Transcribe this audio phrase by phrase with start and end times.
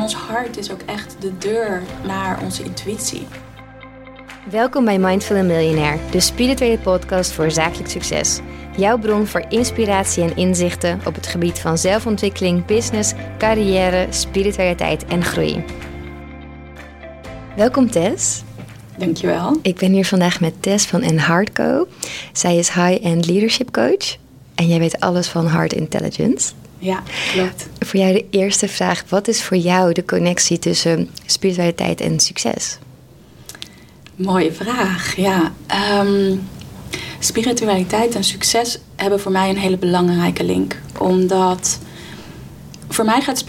[0.00, 3.26] En ons hart is ook echt de deur naar onze intuïtie.
[4.50, 8.40] Welkom bij Mindful Millionaire, de spirituele podcast voor zakelijk succes.
[8.76, 15.24] Jouw bron voor inspiratie en inzichten op het gebied van zelfontwikkeling, business, carrière, spiritualiteit en
[15.24, 15.64] groei.
[17.56, 18.42] Welkom Tess.
[18.96, 19.58] Dankjewel.
[19.62, 21.88] Ik ben hier vandaag met Tess van Enhartco.
[22.32, 24.16] Zij is high-end leadership coach
[24.54, 26.52] en jij weet alles van heart intelligence.
[26.80, 27.02] Ja,
[27.32, 27.68] klopt.
[27.78, 32.78] Voor jou de eerste vraag: wat is voor jou de connectie tussen spiritualiteit en succes?
[34.16, 35.16] Mooie vraag.
[35.16, 36.36] Ja, ehm,
[37.18, 40.80] spiritualiteit en succes hebben voor mij een hele belangrijke link.
[40.98, 41.78] Omdat
[42.88, 43.44] voor mij gaat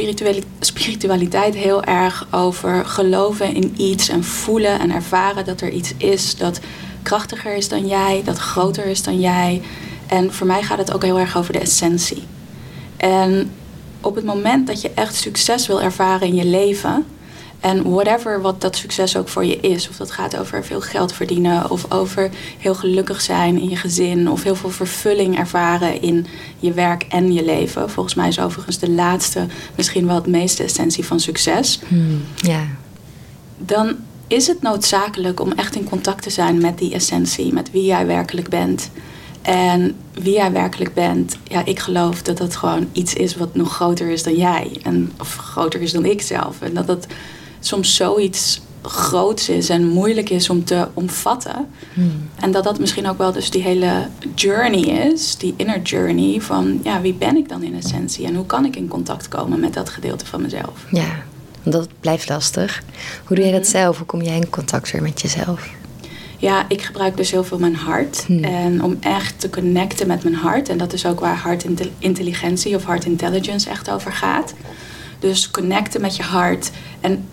[0.60, 6.36] spiritualiteit heel erg over geloven in iets en voelen en ervaren dat er iets is
[6.36, 6.60] dat
[7.02, 9.62] krachtiger is dan jij, dat groter is dan jij.
[10.08, 12.24] En voor mij gaat het ook heel erg over de essentie.
[13.02, 13.52] En
[14.02, 17.06] op het moment dat je echt succes wil ervaren in je leven,
[17.60, 21.14] en whatever wat dat succes ook voor je is, of dat gaat over veel geld
[21.14, 26.26] verdienen, of over heel gelukkig zijn in je gezin, of heel veel vervulling ervaren in
[26.60, 27.90] je werk en je leven.
[27.90, 31.80] Volgens mij is overigens de laatste misschien wel het meeste essentie van succes.
[31.88, 32.68] Hmm, ja.
[33.58, 33.96] Dan
[34.28, 38.06] is het noodzakelijk om echt in contact te zijn met die essentie, met wie jij
[38.06, 38.90] werkelijk bent.
[39.42, 43.74] En wie jij werkelijk bent, ja, ik geloof dat dat gewoon iets is wat nog
[43.74, 44.78] groter is dan jij.
[44.84, 46.62] En, of groter is dan ik zelf.
[46.62, 47.08] En dat dat
[47.60, 51.68] soms zoiets groots is en moeilijk is om te omvatten.
[51.94, 52.30] Hmm.
[52.40, 54.82] En dat dat misschien ook wel dus die hele journey
[55.12, 58.66] is, die inner journey van ja, wie ben ik dan in essentie en hoe kan
[58.66, 60.86] ik in contact komen met dat gedeelte van mezelf.
[60.92, 61.24] Ja,
[61.64, 62.84] dat blijft lastig.
[63.26, 63.72] Hoe doe jij dat Mhm.
[63.72, 63.98] zelf?
[63.98, 65.70] Hoe kom jij in contact weer met jezelf?
[66.42, 68.24] Ja, ik gebruik dus heel veel mijn hart.
[68.26, 68.44] Hmm.
[68.44, 70.70] En om echt te connecten met mijn hart.
[70.70, 74.54] En dat is ook waar hartintelligentie of heart intelligence echt over gaat.
[75.20, 76.72] Dus connecten met je hart.
[77.02, 77.28] En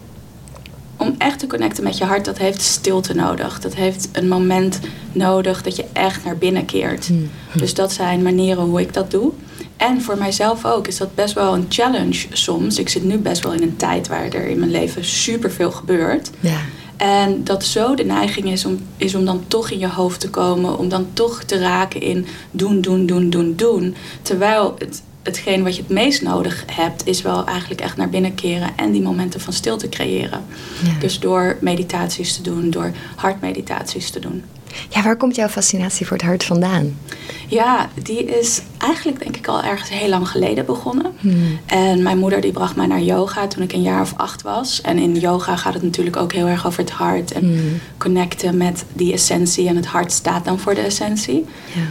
[0.96, 3.60] om echt te connecten met je hart, dat heeft stilte nodig.
[3.60, 4.80] Dat heeft een moment
[5.12, 7.06] nodig dat je echt naar binnen keert.
[7.06, 7.30] Hmm.
[7.54, 9.32] Dus dat zijn manieren hoe ik dat doe.
[9.76, 12.78] En voor mijzelf ook is dat best wel een challenge soms.
[12.78, 16.30] Ik zit nu best wel in een tijd waar er in mijn leven superveel gebeurt.
[16.40, 16.60] Ja.
[16.98, 20.30] En dat zo de neiging is om, is om dan toch in je hoofd te
[20.30, 23.94] komen, om dan toch te raken in doen, doen, doen, doen, doen.
[24.22, 28.34] Terwijl het, hetgeen wat je het meest nodig hebt, is wel eigenlijk echt naar binnen
[28.34, 30.44] keren en die momenten van stilte creëren.
[30.84, 30.98] Ja.
[31.00, 34.44] Dus door meditaties te doen, door hartmeditaties te doen.
[34.88, 36.98] Ja, waar komt jouw fascinatie voor het hart vandaan?
[37.46, 41.12] Ja, die is eigenlijk denk ik al ergens heel lang geleden begonnen.
[41.18, 41.58] Hmm.
[41.66, 44.80] En mijn moeder die bracht mij naar yoga toen ik een jaar of acht was.
[44.80, 47.32] En in yoga gaat het natuurlijk ook heel erg over het hart.
[47.32, 47.80] En Hmm.
[47.98, 49.68] connecten met die essentie.
[49.68, 51.46] En het hart staat dan voor de essentie.
[51.74, 51.82] Ja.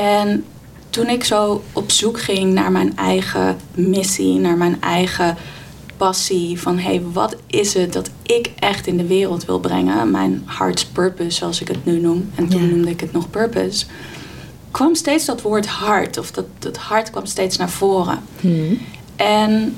[0.00, 0.44] En
[0.90, 5.36] toen ik zo op zoek ging naar mijn eigen missie, naar mijn eigen
[5.96, 6.60] passie.
[6.60, 10.10] Van hé, hey, wat is het dat ik echt in de wereld wil brengen?
[10.10, 12.30] Mijn heart's purpose, zoals ik het nu noem.
[12.34, 12.66] En toen Ja.
[12.68, 13.86] noemde ik het nog purpose.
[14.70, 18.18] kwam steeds dat woord hart, of dat, dat hart kwam steeds naar voren.
[18.40, 18.78] Hmm.
[19.16, 19.76] En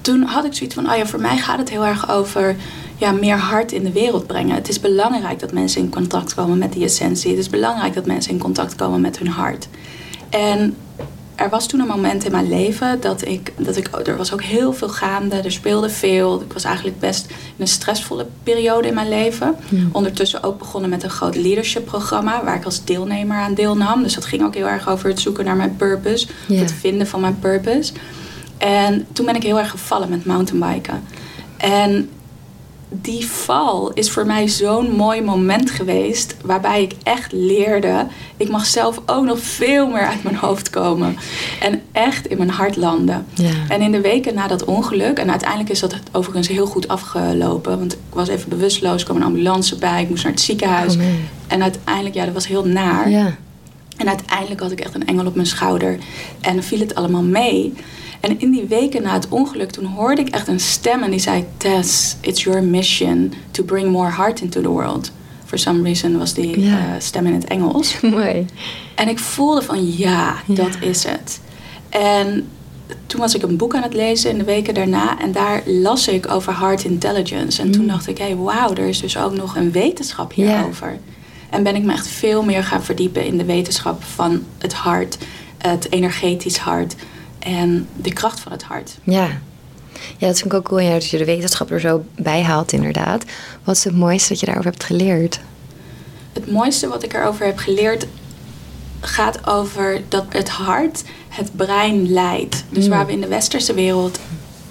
[0.00, 2.56] toen had ik zoiets van, oh ja, voor mij gaat het heel erg over
[2.96, 4.54] ja, meer hart in de wereld brengen.
[4.54, 7.30] Het is belangrijk dat mensen in contact komen met die essentie.
[7.30, 9.68] Het is belangrijk dat mensen in contact komen met hun hart.
[10.30, 10.76] En
[11.34, 14.42] er was toen een moment in mijn leven dat ik, dat ik, er was ook
[14.42, 16.40] heel veel gaande, er speelde veel.
[16.40, 19.54] Ik was eigenlijk best in een stressvolle periode in mijn leven.
[19.68, 19.88] Hmm.
[19.92, 24.02] Ondertussen ook begonnen met een groot leadership programma waar ik als deelnemer aan deelnam.
[24.02, 26.60] Dus dat ging ook heel erg over het zoeken naar mijn purpose, Ja.
[26.60, 27.92] het vinden van mijn purpose.
[28.58, 31.02] En toen ben ik heel erg gevallen met mountainbiken.
[31.56, 32.10] En
[32.88, 36.36] die val is voor mij zo'n mooi moment geweest.
[36.44, 38.06] Waarbij ik echt leerde.
[38.36, 41.16] Ik mag zelf ook nog veel meer uit mijn hoofd komen.
[41.60, 43.26] En echt in mijn hart landen.
[43.34, 43.52] Ja.
[43.68, 45.18] En in de weken na dat ongeluk.
[45.18, 47.78] En uiteindelijk is dat overigens heel goed afgelopen.
[47.78, 49.00] Want ik was even bewusteloos.
[49.00, 50.02] Er kwam een ambulance bij.
[50.02, 50.96] Ik moest naar het ziekenhuis.
[50.96, 51.02] Oh,
[51.46, 53.10] en uiteindelijk, ja, dat was heel naar.
[53.10, 53.36] Ja.
[53.96, 55.98] En uiteindelijk had ik echt een engel op mijn schouder.
[56.40, 57.72] En viel het allemaal mee.
[58.20, 61.20] En in die weken na het ongeluk, toen hoorde ik echt een stem en die
[61.20, 65.10] zei: Tess, it's your mission to bring more heart into the world.
[65.44, 68.00] For some reason was die eh, stem in het Engels.
[68.02, 68.46] Mooi.
[68.94, 70.54] En ik voelde van ja, Ja.
[70.54, 71.40] dat is het.
[71.88, 72.48] En
[73.06, 75.20] toen was ik een boek aan het lezen in de weken daarna.
[75.20, 77.62] En daar las ik over heart intelligence.
[77.62, 77.88] En toen Mm.
[77.88, 80.98] dacht ik, hé, hey, wauw, er is dus ook nog een wetenschap hierover.
[81.54, 85.18] En ben ik me echt veel meer gaan verdiepen in de wetenschap van het hart.
[85.58, 86.94] Het energetisch hart.
[87.38, 88.98] En de kracht van het hart.
[89.02, 89.28] Ja.
[90.18, 92.72] Ja, dat vind ik ook cool ja, dat je de wetenschap er zo bij haalt,
[92.72, 93.24] inderdaad.
[93.64, 95.40] Wat is het mooiste dat je daarover hebt geleerd?
[96.32, 98.06] Het mooiste wat ik erover heb geleerd
[99.00, 102.64] gaat over dat het hart het brein leidt.
[102.68, 102.90] Dus Mm.
[102.90, 104.18] waar we in de westerse wereld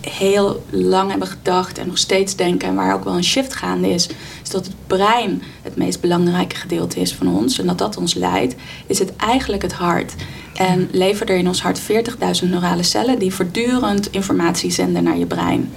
[0.10, 3.90] heel lang hebben gedacht en nog steeds denken en waar ook wel een shift gaande
[3.90, 4.08] is,
[4.44, 8.14] is dat het brein het meest belangrijke gedeelte is van ons en dat dat ons
[8.14, 8.56] leidt,
[8.88, 10.14] is het eigenlijk het hart.
[10.54, 15.26] En leven er in ons hart 40.000 neurale cellen die voortdurend informatie zenden naar je
[15.26, 15.72] brein.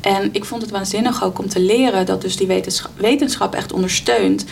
[0.00, 3.72] En ik vond het waanzinnig ook om te leren dat dus die wetenschap, wetenschap echt
[3.72, 4.44] ondersteunt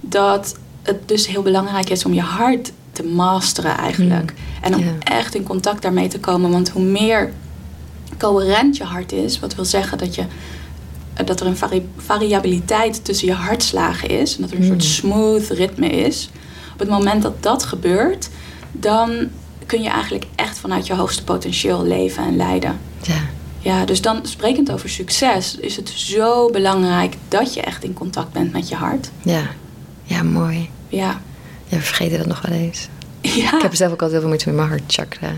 [0.00, 4.32] dat het dus heel belangrijk is om je hart te masteren eigenlijk.
[4.60, 4.92] En om Ja.
[4.98, 6.50] echt in contact daarmee te komen.
[6.50, 7.32] Want hoe meer
[8.18, 10.22] coherent je hart is, wat wil zeggen dat, je,
[11.14, 14.36] eh, dat er een vari- variabiliteit tussen je hartslagen is.
[14.36, 16.30] En dat er een soort smooth ritme is.
[16.72, 18.28] Op het moment dat dat gebeurt,
[18.72, 19.28] dan
[19.66, 22.78] kun je eigenlijk echt vanuit je hoogste potentieel leven en leiden.
[23.02, 23.14] Ja.
[23.58, 28.32] Ja, dus dan sprekend over succes, is het zo belangrijk dat je echt in contact
[28.32, 29.10] bent met je hart.
[29.22, 29.42] Ja.
[30.02, 30.68] Ja, mooi.
[30.88, 31.20] Ja.
[31.68, 32.88] Ja, we vergeten dat nog wel eens.
[33.42, 35.28] Ja, Ik heb zelf ook altijd heel veel moeite met mijn hartchakra.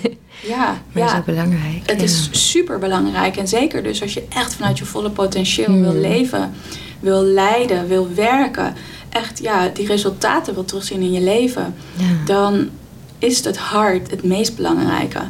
[0.54, 1.18] ja, Maar dat is ja.
[1.18, 1.80] ook belangrijk.
[1.86, 2.02] Het ja.
[2.04, 3.36] is super belangrijk.
[3.36, 6.00] En zeker dus als je echt vanuit je volle potentieel wil Hmm.
[6.00, 6.52] leven,
[7.00, 8.74] wil leiden, wil werken,
[9.08, 12.04] echt ja, die resultaten wil terugzien in je leven, Ja.
[12.24, 12.68] dan
[13.18, 15.20] is het hart het meest belangrijke.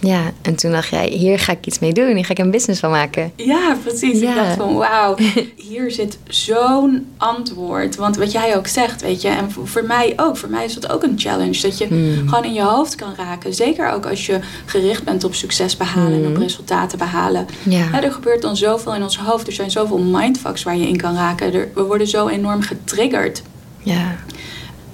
[0.00, 2.14] Ja, en toen dacht jij, hier ga ik iets mee doen.
[2.14, 3.32] Hier ga ik een business van maken.
[3.36, 4.20] Ja, precies.
[4.20, 4.28] Ja.
[4.30, 5.16] Ik dacht van wauw,
[5.70, 7.96] hier zit zo'n antwoord.
[7.96, 10.92] Want wat jij ook zegt, weet je, en voor, mij ook, voor mij is dat
[10.92, 11.60] ook een challenge.
[11.60, 12.28] Dat je Hmm.
[12.28, 13.54] gewoon in je hoofd kan raken.
[13.54, 16.42] Zeker ook als je gericht bent op succes behalen en op Hmm.
[16.42, 17.46] resultaten behalen.
[17.62, 17.78] Ja.
[17.92, 19.46] Ja, er gebeurt dan zoveel in ons hoofd.
[19.46, 21.52] Er zijn zoveel mindfucks waar je in kan raken.
[21.54, 23.42] Er, we worden zo enorm getriggerd.
[23.82, 24.16] Ja.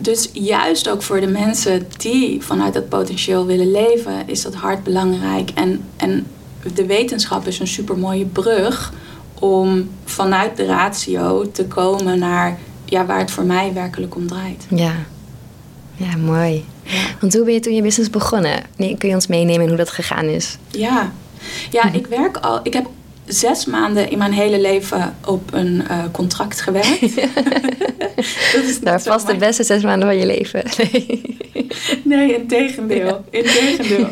[0.03, 4.85] Dus juist ook voor de mensen die vanuit dat potentieel willen leven, is dat hard
[4.85, 5.51] belangrijk.
[5.55, 6.27] En, en
[6.75, 8.93] de wetenschap is een supermooie brug
[9.35, 14.67] om vanuit de ratio te komen naar ja, waar het voor mij werkelijk om draait.
[14.69, 14.95] Ja.
[15.95, 16.65] Ja, mooi.
[17.21, 18.63] Want hoe ben je toen je business begonnen?
[18.77, 20.57] Nee, kun je ons meenemen in hoe dat gegaan is?
[20.71, 21.13] Ja,
[21.71, 22.61] ja ik werk al.
[22.63, 22.87] Ik heb
[23.33, 27.01] zes maanden in mijn hele leven op een eh, contract gewerkt.
[28.83, 30.63] dat is vast de beste zes maanden van je leven.
[32.05, 33.25] Nee, in tegendeel.
[33.31, 34.09] In tegendeel.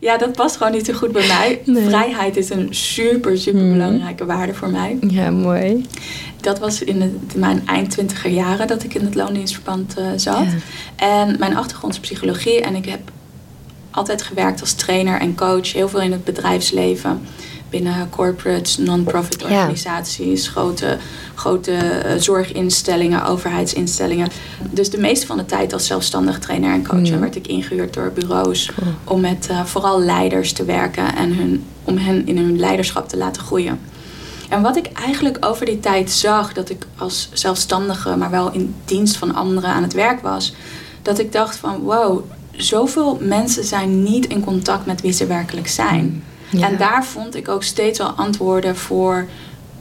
[0.00, 1.60] Ja, dat past gewoon niet zo goed bij mij.
[1.64, 1.84] Nee.
[1.84, 3.72] Vrijheid is een super, super Hmm.
[3.72, 4.98] belangrijke waarde voor mij.
[5.08, 5.86] ja, mooi.
[6.40, 10.06] Dat was in, het, in mijn eind twintiger jaren dat ik in het loondienstverband eh,
[10.16, 10.46] zat.
[10.96, 13.10] En mijn achtergrond is psychologie en ik heb
[13.90, 15.72] altijd gewerkt als trainer en coach.
[15.72, 17.20] Heel veel in het bedrijfsleven.
[17.70, 19.46] Binnen corporates, non-profit Ja.
[19.60, 20.98] organisaties, grote,
[21.34, 24.28] grote eh, zorginstellingen, overheidsinstellingen.
[24.70, 27.10] Dus de meeste van de tijd als zelfstandig trainer en coach.
[27.18, 28.92] Werd ik ingehuurd door bureaus Cool.
[29.04, 33.16] om met eh, vooral leiders te werken en hun, om hen in hun leiderschap te
[33.16, 33.80] laten groeien.
[34.48, 38.74] En wat ik eigenlijk over die tijd zag, dat ik als zelfstandige, maar wel in
[38.84, 40.54] dienst van anderen aan het werk was,
[41.02, 42.20] dat ik dacht van wow,
[42.56, 46.22] zoveel mensen zijn niet in contact met wie ze werkelijk zijn.
[46.50, 46.68] Ja.
[46.70, 49.26] En daar vond ik ook steeds wel antwoorden voor,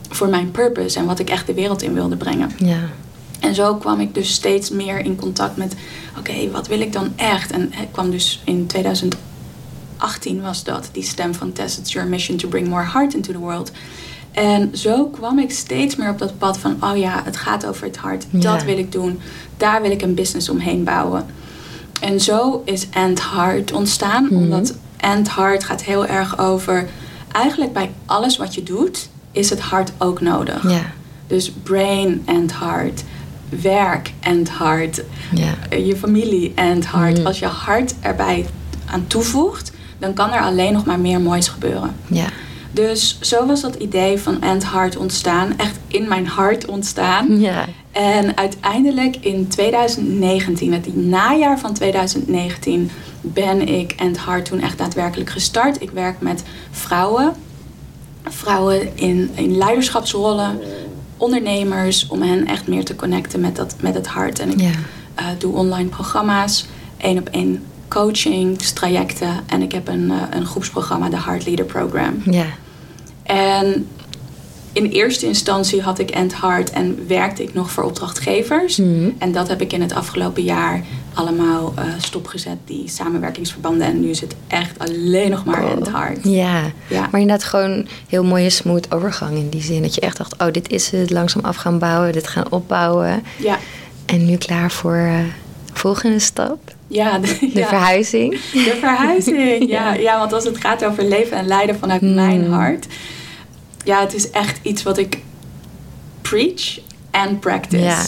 [0.09, 2.51] voor mijn purpose en wat ik echt de wereld in wilde brengen.
[2.57, 2.79] Ja.
[3.39, 5.75] En zo kwam ik dus steeds meer in contact met,
[6.17, 7.51] oké, wat wil ik dan echt?
[7.51, 8.67] En ik kwam dus in
[9.97, 13.31] 2018 was dat, die stem van Tess, it's your mission to bring more heart into
[13.31, 13.71] the world.
[14.31, 17.83] En zo kwam ik steeds meer op dat pad van, oh ja, het gaat over
[17.85, 18.25] het hart.
[18.29, 18.39] Ja.
[18.39, 19.19] Dat wil ik doen.
[19.57, 21.25] Daar wil ik een business omheen bouwen.
[22.01, 24.35] En zo is And Heart ontstaan, Mhm.
[24.35, 24.73] omdat
[25.07, 26.87] And Heart gaat heel erg over,
[27.31, 30.69] eigenlijk bij alles wat je doet, is het hart ook nodig.
[30.69, 30.81] Ja.
[31.27, 33.03] Dus brain and heart,
[33.49, 35.53] werk and heart, Ja.
[35.69, 37.17] eh, je familie and heart.
[37.17, 37.25] Mhm.
[37.27, 38.45] Als je hart erbij
[38.85, 41.95] aan toevoegt, dan kan er alleen nog maar meer moois gebeuren.
[42.07, 42.25] Ja.
[42.71, 47.39] Dus zo was dat idee van and heart ontstaan, echt in mijn hart ontstaan.
[47.39, 47.65] Ja.
[47.97, 55.29] En uiteindelijk in 2019, het najaar van 2019, ben ik and Heart toen echt daadwerkelijk
[55.29, 55.81] gestart.
[55.81, 57.33] Ik werk met vrouwen,
[58.23, 60.59] vrouwen in, in leiderschapsrollen,
[61.17, 64.39] ondernemers, om hen echt meer te connecten met, dat, met het hart.
[64.39, 64.59] En ik
[65.15, 66.65] eh, doe online programma's,
[66.97, 72.21] één op één coachingstrajecten en ik heb een, eh, een groepsprogramma, de Heart Leader Program.
[72.25, 72.45] Ja.
[73.23, 73.87] En
[74.77, 78.77] in eerste instantie had ik End Heart en werkte ik nog voor opdrachtgevers.
[78.77, 79.09] Mhm.
[79.17, 83.87] En dat heb ik in het afgelopen jaar allemaal eh, stopgezet, die samenwerkingsverbanden.
[83.87, 86.19] En nu is het echt alleen nog maar End Heart.
[86.23, 86.61] Ja.
[86.87, 87.07] Ja.
[87.11, 89.81] Maar inderdaad gewoon heel mooie smooth overgang in die zin.
[89.81, 91.09] Dat je echt dacht, oh, dit is het.
[91.09, 93.23] Langzaam af gaan bouwen, dit gaan opbouwen.
[93.37, 93.57] Ja,
[94.05, 95.19] En nu klaar voor eh,
[95.73, 96.57] volgende stap.
[96.87, 97.67] ja, de, De ja.
[97.67, 98.31] verhuizing.
[98.51, 99.93] De verhuizing, ja.
[99.93, 100.19] ja.
[100.19, 102.13] Want als het gaat over leven en lijden vanuit Hmm.
[102.13, 102.85] mijn hart.
[103.87, 105.17] Ja, het is echt iets wat ik
[106.21, 106.79] preach
[107.11, 107.83] and practice.
[107.83, 108.03] Ja.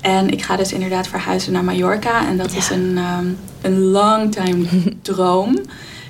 [0.00, 2.26] En ik ga dus inderdaad verhuizen naar Mallorca.
[2.28, 2.58] En dat Ja.
[2.58, 4.64] is een, um, een long time
[5.02, 5.58] droom.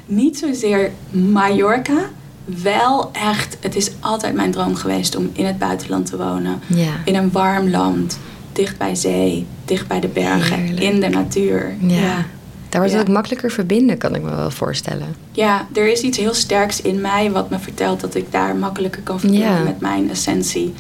[0.07, 1.99] Niet zozeer Mallorca,
[2.45, 6.61] wel echt, het is altijd mijn droom geweest om in het buitenland te wonen.
[6.67, 6.93] Ja.
[7.05, 8.19] In een warm land,
[8.53, 10.81] dicht bij zee, dicht bij de bergen, Heerlijk.
[10.81, 11.75] in de natuur.
[11.81, 12.25] Ja.
[12.71, 15.15] Daar wordt het ook makkelijker verbinden, kan ik me wel voorstellen.
[15.33, 19.03] Ja, er is iets heel sterks in mij wat me vertelt dat ik daar makkelijker
[19.03, 20.75] kan verbinden met mijn essentie.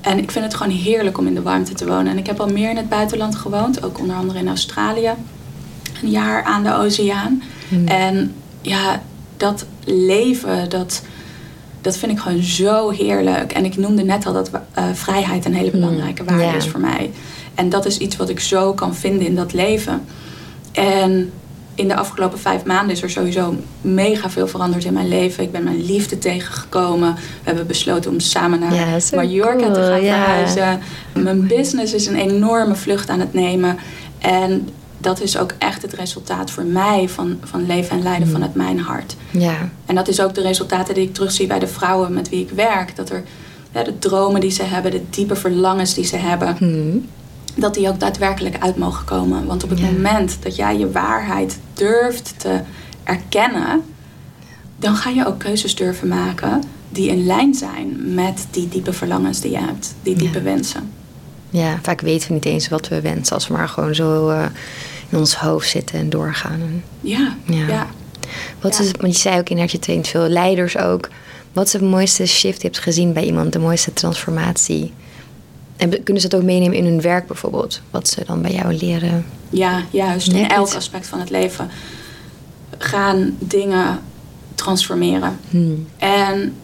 [0.00, 2.06] En ik vind het gewoon heerlijk om in de warmte te wonen.
[2.06, 5.10] En ik heb al meer in het buitenland gewoond, ook onder andere in Australië.
[6.02, 7.42] Een jaar aan de oceaan.
[7.68, 7.86] Hmm.
[7.86, 9.02] En ja,
[9.36, 11.02] dat leven, dat,
[11.80, 13.52] dat vind ik gewoon zo heerlijk.
[13.52, 17.10] En ik noemde net al dat eh, vrijheid een hele belangrijke waarde is voor mij.
[17.54, 20.04] En dat is iets wat ik zo kan vinden in dat leven.
[20.72, 21.32] En
[21.74, 25.42] in de afgelopen vijf maanden is er sowieso mega veel veranderd in mijn leven.
[25.44, 27.14] Ik ben mijn liefde tegengekomen.
[27.14, 30.24] We hebben besloten om samen naar Mallorca te gaan ja.
[30.24, 30.80] verhuizen.
[31.14, 33.78] Mijn business is een enorme vlucht aan het nemen.
[34.18, 38.32] En dat is ook echt het resultaat voor mij van, van leven en leiden Mm.
[38.32, 39.16] vanuit mijn hart.
[39.30, 39.68] Ja.
[39.86, 42.50] En dat is ook de resultaten die ik terugzie bij de vrouwen met wie ik
[42.50, 42.96] werk.
[42.96, 43.22] Dat er
[43.72, 47.06] ja, de dromen die ze hebben, de diepe verlangens die ze hebben, Hmm.
[47.54, 49.46] Dat die ook daadwerkelijk uit mogen komen.
[49.46, 49.84] Want op het Ja.
[49.90, 52.60] moment dat jij je waarheid durft te
[53.04, 53.82] erkennen,
[54.76, 59.40] dan ga je ook keuzes durven maken die in lijn zijn met die diepe verlangens
[59.40, 60.44] die je hebt, die diepe Ja.
[60.44, 60.90] wensen.
[61.50, 64.44] ja, vaak weten we niet eens wat we wensen als we maar gewoon zo eh,
[65.08, 66.82] in ons hoofd zitten en doorgaan.
[67.00, 67.66] Ja, Ja.
[67.66, 67.86] ja.
[68.60, 71.08] Wat is, want je zei ook inderdaad, je traint veel leiders ook.
[71.52, 74.92] Wat is het mooiste shift die je hebt gezien bij iemand, de mooiste transformatie?
[75.82, 77.80] En kunnen ze dat ook meenemen in hun werk bijvoorbeeld?
[77.90, 79.26] Wat ze dan bij jou leren?
[79.50, 80.32] Ja, juist.
[80.32, 81.70] In elk aspect van het leven
[82.78, 84.00] gaan dingen
[84.54, 85.38] transformeren.
[85.50, 85.86] Hmm.
[85.98, 86.54] En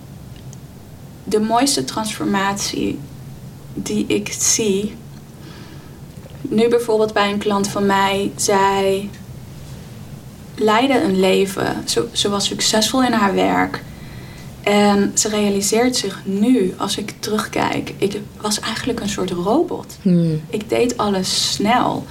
[1.24, 2.98] de mooiste transformatie
[3.74, 4.94] die ik zie.
[6.40, 9.10] Nu bijvoorbeeld bij een klant van mij, zij
[10.54, 11.82] leidde een leven.
[11.84, 13.82] Ze, ze was succesvol in haar werk.
[14.68, 19.98] En ze realiseert zich nu, als ik terugkijk, ik was eigenlijk een soort robot.
[20.02, 20.40] Hmm.
[20.50, 22.06] Ik deed alles snel.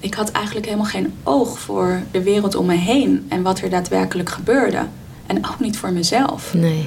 [0.00, 3.70] Ik had eigenlijk helemaal geen oog voor de wereld om me heen en wat er
[3.70, 4.86] daadwerkelijk gebeurde.
[5.26, 6.54] En ook niet voor mezelf.
[6.54, 6.86] Nee.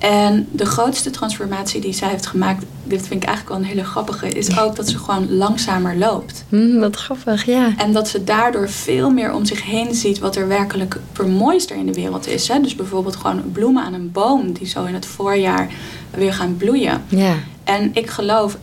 [0.00, 3.88] En de grootste transformatie die zij heeft gemaakt, dit vind ik eigenlijk wel een hele
[3.88, 6.44] grappige, is ook dat ze gewoon langzamer loopt.
[6.48, 7.74] Hmm, wat grappig, ja.
[7.76, 11.76] En dat ze daardoor veel meer om zich heen ziet wat er werkelijk vermooist er
[11.76, 12.48] in de wereld is.
[12.48, 12.60] Hè?
[12.60, 15.68] Dus bijvoorbeeld gewoon bloemen aan een boom die zo in het voorjaar
[16.10, 17.02] weer gaan bloeien.
[17.08, 17.34] Ja.
[17.64, 18.58] En ik geloof,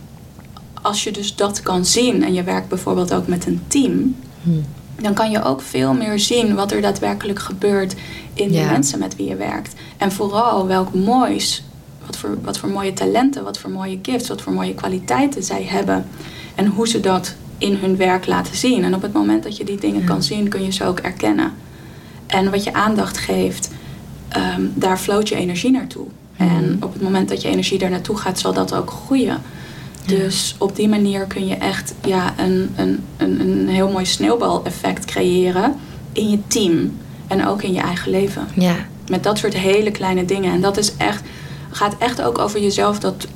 [0.82, 4.64] als je dus dat kan zien en je werkt bijvoorbeeld ook met een team, Hmm.
[5.00, 7.94] Dan kan je ook veel meer zien wat er daadwerkelijk gebeurt
[8.34, 9.74] in de mensen met wie je werkt.
[9.96, 11.62] En vooral welk moois,
[12.06, 15.62] wat voor, wat voor mooie talenten, wat voor mooie gifts, wat voor mooie kwaliteiten zij
[15.62, 16.06] hebben.
[16.54, 18.84] En hoe ze dat in hun werk laten zien.
[18.84, 20.06] En op het moment dat je die dingen Ja.
[20.06, 21.52] kan zien, kun je ze ook erkennen.
[22.26, 23.70] En wat je aandacht geeft,
[24.28, 26.06] ehm, daar floot je energie naartoe.
[26.36, 26.82] En Mhm.
[26.84, 29.42] op het moment dat je energie daar naartoe gaat, zal dat ook groeien.
[30.08, 35.04] Dus op die manier kun je echt ja, een, een, een, een heel mooi sneeuwbaleffect
[35.04, 35.74] creëren
[36.12, 36.96] in je team
[37.26, 38.48] en ook in je eigen leven.
[38.54, 38.76] Ja.
[39.08, 40.52] Met dat soort hele kleine dingen.
[40.52, 41.22] En dat is echt,
[41.70, 43.26] gaat echt ook over jezelf dat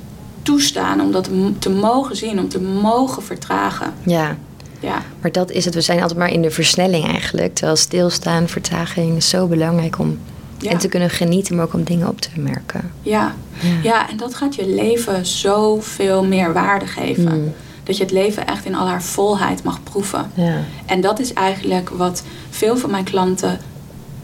[0.41, 3.93] toestaan om dat te mogen zien, om te mogen vertragen.
[4.05, 4.37] Ja.
[4.79, 5.73] Ja, Maar dat is het.
[5.73, 7.53] We zijn altijd maar in de versnelling eigenlijk.
[7.55, 10.19] Terwijl stilstaan, vertraging is zo belangrijk om...
[10.63, 10.71] Ja.
[10.71, 12.91] En te kunnen genieten, maar ook om dingen op te merken.
[13.01, 13.35] ja.
[13.59, 13.69] Ja.
[13.83, 17.41] ja, en dat gaat je leven zoveel meer waarde geven.
[17.41, 17.53] Mm.
[17.83, 20.31] Dat je het leven echt in al haar volheid mag proeven.
[20.33, 20.55] Ja.
[20.85, 23.59] En dat is eigenlijk wat veel van mijn klanten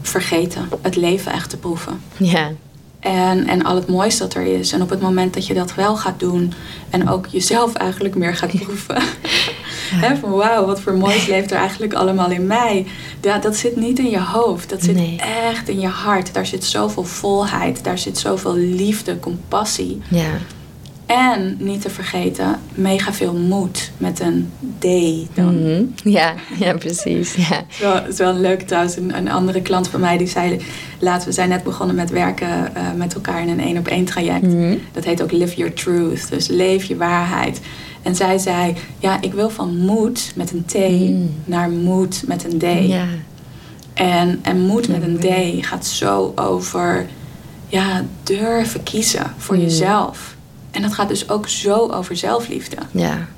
[0.02, 0.68] vergeten.
[0.80, 2.00] Het leven echt te proeven.
[2.16, 2.50] Ja.
[3.00, 4.72] En, en al het moois dat er is.
[4.72, 6.52] En op het moment dat je dat wel gaat doen.
[6.90, 9.02] En ook jezelf eigenlijk meer gaat proeven.
[9.90, 12.86] Hè, van wauw, wat voor moois leeft er eigenlijk allemaal in mij.
[13.22, 14.68] Ja, dat zit niet in je hoofd.
[14.70, 15.16] Dat zit Nee.
[15.50, 16.34] echt in je hart.
[16.34, 17.84] Daar zit zoveel volheid.
[17.84, 20.00] Daar zit zoveel liefde, compassie.
[20.08, 20.30] Ja.
[21.06, 24.84] En niet te vergeten, mega veel moed met een D
[25.36, 25.62] dan.
[25.62, 25.82] Mhm.
[26.10, 26.34] Ja.
[26.58, 27.34] ja, precies.
[27.34, 27.42] Ja.
[27.44, 28.96] Het is wel, het is wel leuk trouwens.
[28.96, 30.60] Een, een andere klant van mij die zei...
[30.98, 34.04] Laten we zijn net begonnen met werken eh, met elkaar in een één op één
[34.04, 34.42] traject.
[34.46, 34.76] Mhm.
[34.92, 36.28] Dat heet ook Live Your Truth.
[36.30, 37.60] Dus leef je waarheid.
[38.02, 38.74] En zij zei...
[38.98, 41.34] Ja, ik wil van moed met een T Mm.
[41.44, 42.88] naar moed met een D.
[42.88, 43.04] Ja.
[43.94, 45.18] En, en moed met een.
[45.18, 47.06] D gaat zo over...
[47.68, 49.60] Ja, durven kiezen voor Mm.
[49.62, 50.34] jezelf.
[50.70, 52.76] En dat gaat dus ook zo over zelfliefde.
[52.90, 53.28] Ja.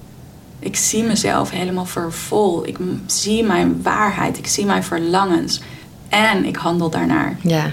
[0.59, 2.67] Ik zie mezelf helemaal vervol.
[2.67, 4.39] Ik zie mijn waarheid.
[4.39, 5.61] Ik zie mijn verlangens.
[6.09, 7.37] En ik handel daarnaar.
[7.43, 7.65] Ja.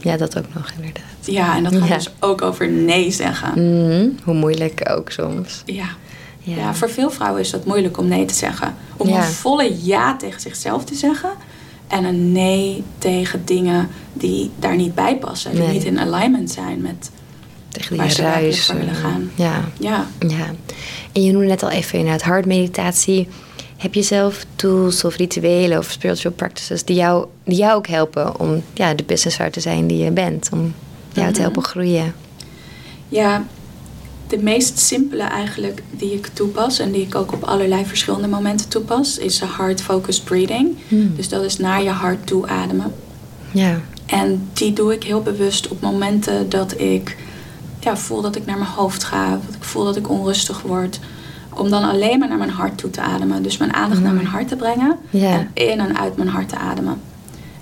[0.00, 1.02] Ja, dat ook nog inderdaad.
[1.20, 1.94] Ja, en dat gaat Ja.
[1.94, 3.50] dus ook over nee zeggen.
[3.52, 4.08] Mhm.
[4.24, 5.62] Hoe moeilijk ook soms.
[5.66, 5.86] Ja.
[6.48, 6.56] Ja.
[6.56, 8.74] ja, voor veel vrouwen is dat moeilijk om nee te zeggen.
[8.96, 9.16] Om Ja.
[9.16, 11.30] een volle ja tegen zichzelf te zeggen.
[11.88, 15.50] En een nee tegen dingen die daar niet bij passen.
[15.50, 15.72] Die Nee.
[15.72, 17.10] niet in alignment zijn met
[17.68, 18.66] Tegen waar die ze ruis.
[18.66, 19.30] voor willen eh, gaan.
[19.34, 20.46] Ja, Ja, ja.
[21.12, 23.28] En je noemde net al even inderdaad hartmeditatie.
[23.76, 28.40] Heb je zelf tools of rituelen of spiritual practices die jou, die jou ook helpen
[28.40, 30.48] om ja, de businessar te zijn die je bent?
[30.52, 30.74] Om
[31.12, 31.40] jou te Mhm.
[31.42, 32.14] helpen groeien?
[33.08, 33.44] Ja,
[34.28, 38.68] de meest simpele eigenlijk die ik toepas en die ik ook op allerlei verschillende momenten
[38.68, 40.76] toepas, is heart focused breathing.
[40.88, 41.12] Hmm.
[41.16, 42.92] Dus dat is naar je hart toe ademen.
[43.52, 47.16] Ja, En die doe ik heel bewust op momenten dat ik
[47.80, 50.98] ja, voel dat ik naar mijn hoofd ga, dat ik voel dat ik onrustig word.
[51.54, 53.42] Om dan alleen maar naar mijn hart toe te ademen.
[53.42, 54.22] Dus mijn aandacht naar Mooi.
[54.22, 55.30] mijn hart te brengen Ja.
[55.32, 57.00] en in en uit mijn hart te ademen.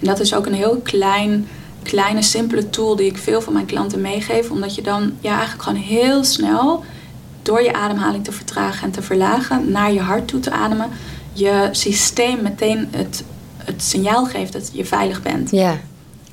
[0.01, 1.47] En dat is ook een heel klein,
[1.87, 4.50] kleine, simpele tool die ik veel van mijn klanten meegeef.
[4.50, 6.85] Omdat je dan ja, eigenlijk gewoon heel snel
[7.43, 10.88] door je ademhaling te vertragen en te verlagen, naar je hart toe te ademen,
[11.33, 13.25] je systeem meteen het,
[13.59, 15.50] het signaal geeft dat je veilig bent.
[15.50, 15.76] ja,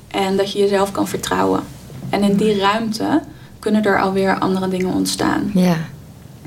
[0.08, 1.60] En dat je jezelf kan vertrouwen.
[2.10, 3.22] En in die ruimte
[3.58, 5.50] kunnen er alweer andere dingen ontstaan.
[5.54, 5.76] ja,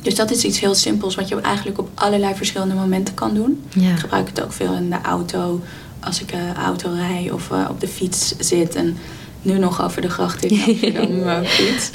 [0.01, 3.63] Dus dat is iets heel simpels wat je eigenlijk op allerlei verschillende momenten kan doen.
[3.73, 3.91] ja.
[3.91, 5.61] Ik gebruik het ook veel in de auto,
[6.07, 8.75] als ik uh, auto rij of uh, op de fiets zit.
[8.75, 8.97] En
[9.41, 11.89] nu nog over de gracht in Amsterdam fiets.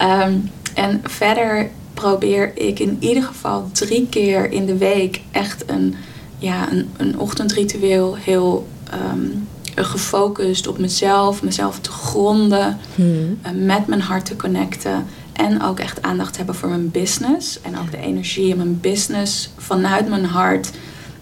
[0.00, 5.94] Um, en verder probeer ik in ieder geval drie keer in de week echt een,
[6.38, 8.68] ja, een, een ochtendritueel heel
[9.12, 13.38] um, gefocust op mezelf, mezelf te gronden, Hmm.
[13.54, 15.06] met mijn hart te connecten.
[15.32, 17.60] En ook echt aandacht hebben voor mijn business.
[17.62, 20.70] En ook de energie in mijn business vanuit mijn hart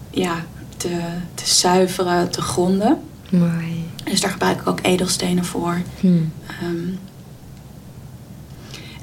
[0.09, 0.45] ja,
[0.81, 0.99] te,
[1.33, 2.97] te zuiveren, te gronden.
[3.29, 3.85] Mooi.
[4.03, 5.81] Dus daar gebruik ik ook edelstenen voor.
[5.99, 6.31] Hmm.
[6.63, 6.99] Um,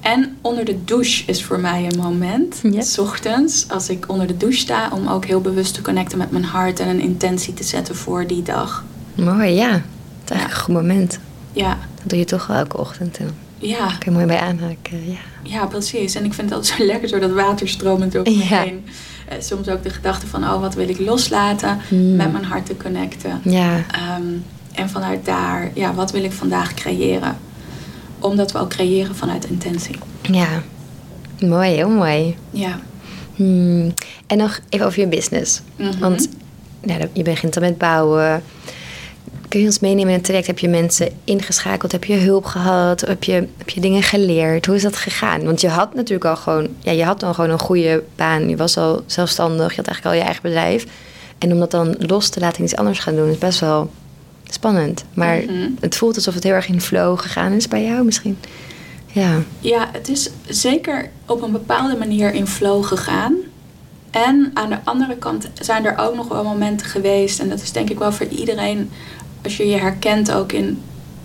[0.03, 2.81] en onder de douche is voor mij een moment, Ja.
[2.83, 6.31] s ochtends, als ik onder de douche sta, om ook heel bewust te connecten met
[6.31, 8.85] mijn hart en een intentie te zetten voor die dag.
[9.15, 9.71] Mooi, ja.
[9.71, 9.83] Het
[10.25, 10.45] is eigenlijk Ja.
[10.45, 11.19] een goed moment.
[11.53, 13.17] Ja, Dat doe je toch wel elke ochtend.
[13.19, 15.11] En ja, kan je mooi bij aanhaken.
[15.11, 15.19] Ja.
[15.43, 16.15] ja, precies.
[16.15, 18.63] En ik vind het altijd zo lekker, zo dat water stromend door me Ja.
[18.63, 18.85] heen.
[19.29, 22.17] Eh, soms ook de gedachte van, oh, wat wil ik loslaten, Hmm.
[22.17, 23.41] met mijn hart te connecten.
[23.45, 24.23] Ja, Ehm,
[24.73, 27.37] en vanuit daar, ja, wat wil ik vandaag creëren?
[28.19, 29.97] Omdat we ook creëren vanuit intentie.
[30.23, 30.63] ja.
[31.41, 32.37] Mooi, heel mooi.
[32.51, 32.79] Ja.
[33.35, 33.95] Hmm.
[34.27, 35.61] En nog even over je business.
[35.77, 35.99] Mhm.
[35.99, 36.29] Want
[36.83, 38.43] nou, je begint dan met bouwen.
[39.49, 40.47] Kun je ons meenemen in het traject?
[40.47, 41.93] Heb je mensen ingeschakeld?
[41.93, 43.01] Heb je hulp gehad?
[43.01, 44.67] Heb je, heb je dingen geleerd?
[44.67, 45.45] Hoe is dat gegaan?
[45.45, 46.69] Want je had natuurlijk al gewoon...
[46.79, 48.49] Ja, je had dan gewoon een goede baan.
[48.49, 49.71] Je was al zelfstandig.
[49.71, 50.87] Je had eigenlijk al je eigen bedrijf.
[51.39, 53.31] En om dat dan los te laten en iets anders gaan doen...
[53.31, 53.91] is best wel
[54.51, 55.05] spannend.
[55.15, 55.69] Maar Mhm.
[55.81, 58.39] het voelt alsof het heel erg in flow gegaan is bij jou misschien.
[59.07, 59.39] Ja.
[59.61, 63.35] Ja, het is zeker op een bepaalde manier in flow gegaan.
[64.11, 67.41] En aan de andere kant zijn er ook nog wel momenten geweest.
[67.41, 68.91] En dat is denk ik wel voor iedereen.
[69.45, 70.83] Als je je herkent ook in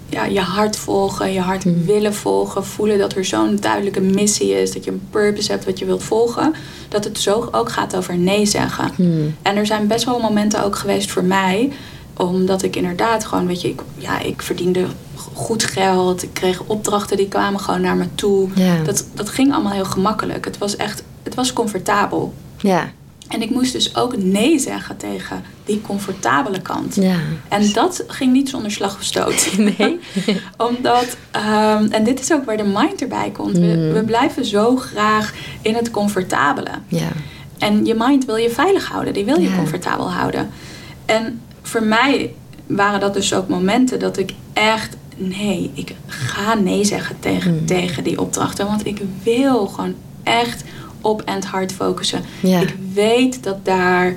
[0.10, 1.86] ja, je hart volgen, je hart Mhm.
[1.86, 2.66] willen volgen.
[2.66, 4.72] Voelen dat er zo'n duidelijke missie is.
[4.74, 6.54] Dat je een purpose hebt wat je wilt volgen.
[6.90, 8.92] Dat het zo ook gaat over nee zeggen.
[8.96, 9.36] Hmm.
[9.42, 11.72] En er zijn best wel momenten ook geweest voor mij.
[12.18, 14.86] Omdat ik inderdaad gewoon, weet je, ik, ja, ik verdiende
[15.34, 16.24] goed geld.
[16.24, 18.50] Ik kreeg opdrachten die kwamen gewoon naar me toe.
[18.84, 20.46] Dat, dat ging allemaal heel gemakkelijk.
[20.46, 22.34] Het was echt, het was comfortabel.
[22.58, 22.92] Ja.
[23.34, 26.96] En ik moest dus ook nee zeggen tegen die comfortabele kant.
[26.96, 27.16] Ja.
[27.50, 29.50] En dat ging niet zonder slag of stoot.
[29.78, 30.00] Nee.
[30.68, 33.58] Omdat, ehm, en dit is ook waar de mind erbij komt.
[33.58, 33.94] We, Mm.
[33.94, 36.70] we blijven zo graag in het comfortabele.
[36.88, 37.08] Ja.
[37.58, 39.56] En je mind wil je veilig houden, die wil je Ja.
[39.56, 40.50] comfortabel houden.
[41.06, 42.34] En voor mij
[42.68, 47.66] waren dat dus ook momenten dat ik echt, nee, ik ga nee zeggen tegen, Hmm.
[47.66, 48.66] tegen die opdrachten.
[48.68, 50.64] Want ik wil gewoon echt
[51.04, 52.22] op en het hard focussen.
[52.40, 52.60] Ja.
[52.60, 54.16] Ik weet dat daar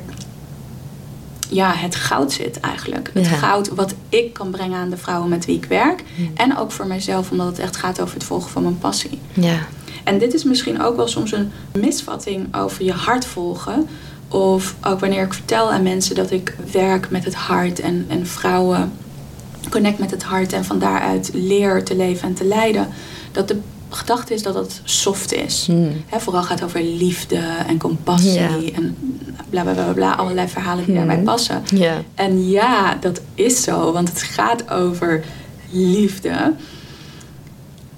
[1.49, 3.11] ja, het goud zit eigenlijk.
[3.15, 3.37] Het Ja.
[3.37, 6.05] goud wat ik kan brengen aan de vrouwen met wie ik werk.
[6.35, 9.19] En ook voor mijzelf, omdat het echt gaat over het volgen van mijn passie.
[9.33, 9.59] Ja.
[10.05, 13.89] En dit is misschien ook wel soms een misvatting over je hart volgen.
[14.29, 18.27] Of ook wanneer ik vertel aan mensen dat ik werk met het hart en, en
[18.27, 18.93] vrouwen
[19.71, 22.89] connect met het hart en van daaruit leer te leven en te leiden.
[23.33, 25.67] Dat de gedachte is dat het soft is.
[25.67, 26.05] Hmm.
[26.07, 28.97] Hè, vooral gaat over liefde en compassie en
[29.51, 30.15] bla bla bla bla.
[30.15, 31.25] Allerlei verhalen die daarbij Hmm.
[31.25, 31.63] passen.
[32.15, 35.25] En ja, dat is zo, want het gaat over
[35.71, 36.53] liefde.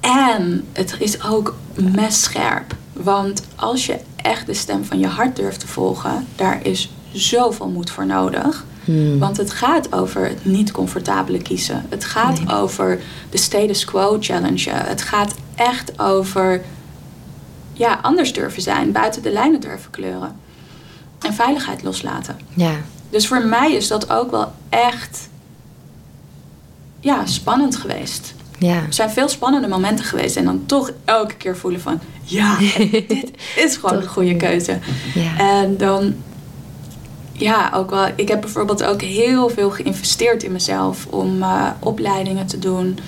[0.00, 2.74] En het is ook messcherp.
[2.92, 7.68] Want als je echt de stem van je hart durft te volgen, daar is zoveel
[7.68, 8.64] moed voor nodig.
[8.88, 9.18] Hmm.
[9.18, 11.86] Want het gaat over het niet comfortabele kiezen.
[11.88, 12.54] Het gaat Nee.
[12.56, 14.70] over de status quo challenge.
[14.70, 16.62] Het gaat echt over
[17.72, 20.36] ja, anders durven zijn, buiten de lijnen durven kleuren.
[21.20, 22.36] En veiligheid loslaten.
[22.54, 22.72] Ja.
[23.10, 25.28] Dus voor mij is dat ook wel echt
[27.00, 28.34] ja, spannend geweest.
[28.58, 28.74] Ja.
[28.74, 30.36] Er zijn veel spannende momenten geweest.
[30.36, 32.00] En dan toch elke keer voelen van...
[32.22, 32.56] Ja,
[33.08, 34.38] dit is gewoon de goede goed.
[34.38, 34.78] keuze.
[35.14, 35.38] Ja.
[35.38, 36.14] En dan...
[37.38, 38.06] Ja, ook wel...
[38.16, 41.06] Ik heb bijvoorbeeld ook heel veel geïnvesteerd in mezelf.
[41.10, 42.98] Om eh, opleidingen te doen.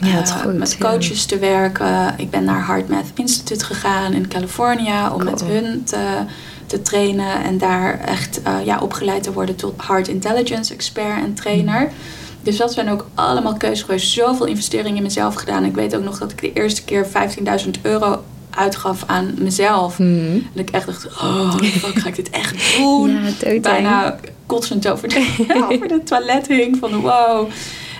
[0.00, 0.90] Ja, dat eh, goed, met ja.
[0.90, 2.14] coaches te werken.
[2.16, 5.14] Ik ben naar Heart Math Institute gegaan in California.
[5.14, 6.24] Om met hun te,
[6.66, 7.44] te trainen.
[7.44, 11.80] En daar echt eh, ja, opgeleid te worden tot Heart Intelligence expert en trainer.
[11.80, 11.88] Mm.
[12.42, 14.12] Dus dat zijn ook allemaal keuzes geweest.
[14.12, 15.64] Zoveel investeringen in mezelf gedaan.
[15.64, 19.98] Ik weet ook nog dat ik de eerste keer 15.000 euro uitgaf aan mezelf.
[19.98, 23.18] En ik echt dacht, oh, fuck, ga ik dit echt doen?
[23.40, 23.60] Ja.
[23.60, 27.48] Bijna kotsend over de, over de toilet hing van wow.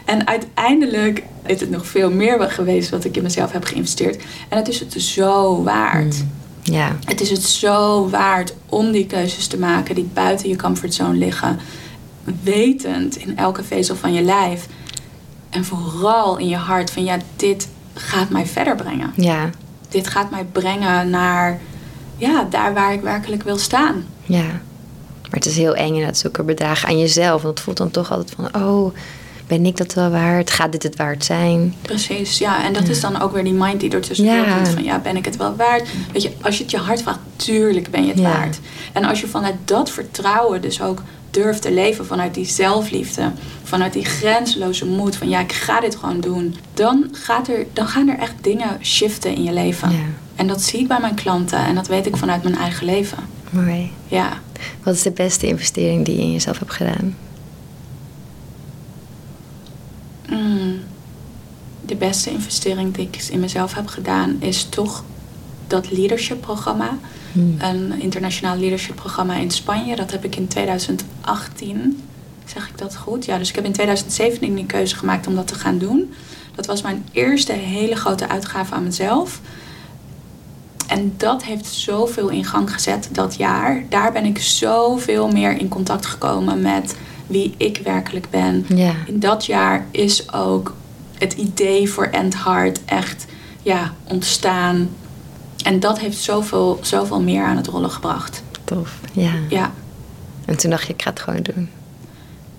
[0.04, 4.22] En uiteindelijk is het nog veel meer geweest wat ik in mezelf heb geïnvesteerd.
[4.48, 6.18] En het is het zo waard.
[6.18, 6.38] Mm.
[6.62, 6.96] Ja.
[7.04, 11.58] Het is het zo waard om die keuzes te maken die buiten je comfortzone liggen.
[12.42, 14.66] Wetend in elke vezel van je lijf.
[15.50, 19.12] En vooral in je hart van ja, dit gaat mij verder brengen.
[19.16, 19.50] Ja.
[19.90, 21.58] Dit gaat mij brengen naar
[22.16, 24.04] ja, daar waar ik werkelijk wil staan.
[24.24, 24.42] Ja.
[25.22, 27.42] Maar het is heel eng inderdaad, zulke bedragen aan jezelf.
[27.42, 28.94] Want het voelt dan toch altijd van, oh,
[29.46, 30.50] ben ik dat wel waard?
[30.50, 31.74] Gaat dit het waard zijn?
[31.82, 32.64] Precies, ja.
[32.64, 34.54] En dat is dan ook weer die mind die er tussen Ja.
[34.54, 34.68] komt.
[34.68, 35.88] Van ja, ben ik het wel waard?
[36.12, 38.28] Weet je, als je het je hart vraagt, tuurlijk ben je het Ja.
[38.32, 38.58] waard.
[38.92, 43.92] En als je vanuit dat vertrouwen dus ook durft te leven, vanuit die zelfliefde, vanuit
[43.92, 46.56] die grenzeloze moed van ja, ik ga dit gewoon doen.
[46.74, 49.90] Dan, gaat er, dan gaan er echt dingen shiften in je leven.
[49.90, 49.98] Ja.
[50.34, 53.18] En dat zie ik bij mijn klanten en dat weet ik vanuit mijn eigen leven.
[53.50, 53.92] Mooi.
[54.08, 54.40] Ja.
[54.82, 57.16] Wat is de beste investering die je in jezelf hebt gedaan?
[60.28, 60.80] Mm.
[61.86, 65.04] De beste investering die ik in mezelf heb gedaan is toch
[65.66, 66.98] dat leadership programma.
[67.32, 67.56] Hmm.
[67.58, 69.96] Een internationaal leadership programma in Spanje.
[69.96, 72.02] Dat heb ik in 2018.
[72.44, 73.24] Zeg ik dat goed?
[73.24, 76.12] Ja, dus ik heb in 2017 die keuze gemaakt om dat te gaan doen.
[76.54, 79.40] Dat was mijn eerste hele grote uitgave aan mezelf.
[80.86, 83.84] En dat heeft zoveel in gang gezet dat jaar.
[83.88, 88.64] Daar ben ik zoveel meer in contact gekomen met wie ik werkelijk ben.
[88.74, 88.94] Ja.
[89.06, 90.74] In dat jaar is ook
[91.18, 93.26] het idee voor End Heart echt
[93.62, 94.88] ja, ontstaan.
[95.62, 98.42] En dat heeft zoveel, zoveel meer aan het rollen gebracht.
[98.64, 98.98] Tof.
[99.12, 99.32] Ja.
[99.48, 99.72] Ja,
[100.44, 101.68] En toen dacht je, ik ga het gewoon doen.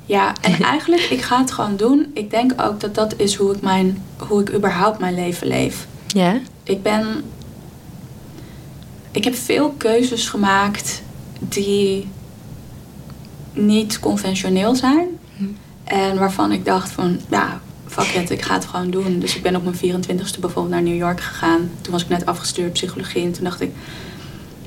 [0.06, 2.12] ja en eigenlijk, ik ga het gewoon doen.
[2.14, 5.88] Ik denk ook dat dat is hoe ik, mijn, hoe ik überhaupt mijn leven leef.
[6.08, 6.40] Ja?
[6.64, 7.24] Ik ben.
[9.12, 11.02] Ik heb veel keuzes gemaakt
[11.40, 12.08] die
[13.54, 15.08] niet conventioneel zijn.
[15.38, 15.44] Hm.
[15.84, 17.60] En waarvan ik dacht van, ja,
[17.92, 19.20] fuck it, ik ga het gewoon doen.
[19.20, 21.70] Dus ik ben op mijn 24ste bijvoorbeeld naar New York gegaan.
[21.82, 23.24] Toen was ik net afgestudeerd psychologie.
[23.24, 23.72] En toen dacht ik,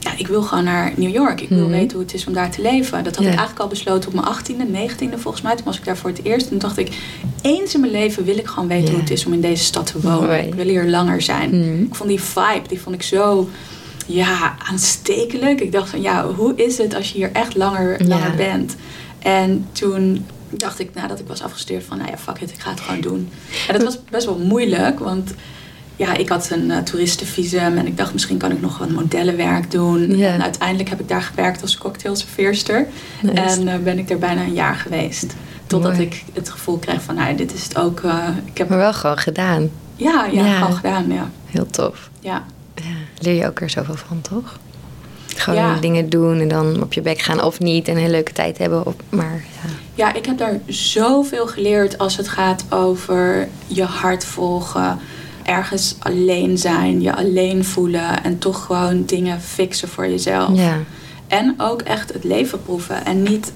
[0.01, 1.41] ja, ik wil gewoon naar New York.
[1.41, 1.71] Ik wil Mhm.
[1.71, 3.05] weten hoe het is om daar te leven.
[3.05, 3.31] Dat had Ja.
[3.31, 5.55] ik eigenlijk al besloten op mijn 18e, 19e volgens mij.
[5.57, 6.45] Toen was ik daar voor het eerst.
[6.45, 6.97] En toen dacht ik,
[7.43, 8.91] eens in mijn leven wil ik gewoon weten Ja.
[8.91, 10.47] hoe het is om in deze stad te wonen.
[10.47, 11.59] Ik wil hier langer zijn.
[11.59, 11.83] Mhm.
[11.83, 13.49] Ik vond die vibe, die vond ik zo
[14.07, 15.61] ja, aanstekelijk.
[15.61, 18.09] Ik dacht van ja, hoe is het als je hier echt langer, Ja.
[18.09, 18.77] langer bent?
[19.19, 20.27] En toen
[20.59, 23.01] dacht ik nadat ik was afgestudeerd van nou ja, fuck it, ik ga het gewoon
[23.01, 23.29] doen.
[23.69, 25.35] En dat was best wel moeilijk, want
[25.97, 29.71] ja, ik had een eh, toeristenvisum en ik dacht misschien kan ik nog wat modellenwerk
[29.71, 30.11] doen.
[30.21, 32.87] En uiteindelijk heb ik daar gewerkt als cocktailserveerster.
[33.23, 33.41] Nice.
[33.41, 35.35] En eh, ben ik er bijna een jaar geweest.
[35.67, 36.05] Totdat Mooi.
[36.05, 38.01] ik het gevoel kreeg van nou, dit is het ook.
[38.01, 39.71] eh, ik heb Maar wel gewoon gedaan.
[39.97, 40.59] ja, ja, Ja.
[40.59, 41.31] gewoon gedaan, ja.
[41.47, 42.11] Heel tof.
[42.21, 42.45] ja.
[42.75, 42.83] Ja.
[43.19, 44.59] Leer je ook er zoveel van, toch?
[45.41, 45.77] Gewoon Ja.
[45.81, 47.89] dingen doen en dan op je bek gaan of niet.
[47.89, 48.87] En een leuke tijd hebben.
[48.87, 49.71] Op, maar ja.
[49.95, 54.99] Ja, ik heb daar zoveel geleerd als het gaat over je hart volgen.
[55.43, 60.57] Ergens alleen zijn, je alleen voelen en toch gewoon dingen fixen voor jezelf.
[60.59, 60.79] Ja.
[61.29, 63.05] En ook echt het leven proeven.
[63.05, 63.53] En niet,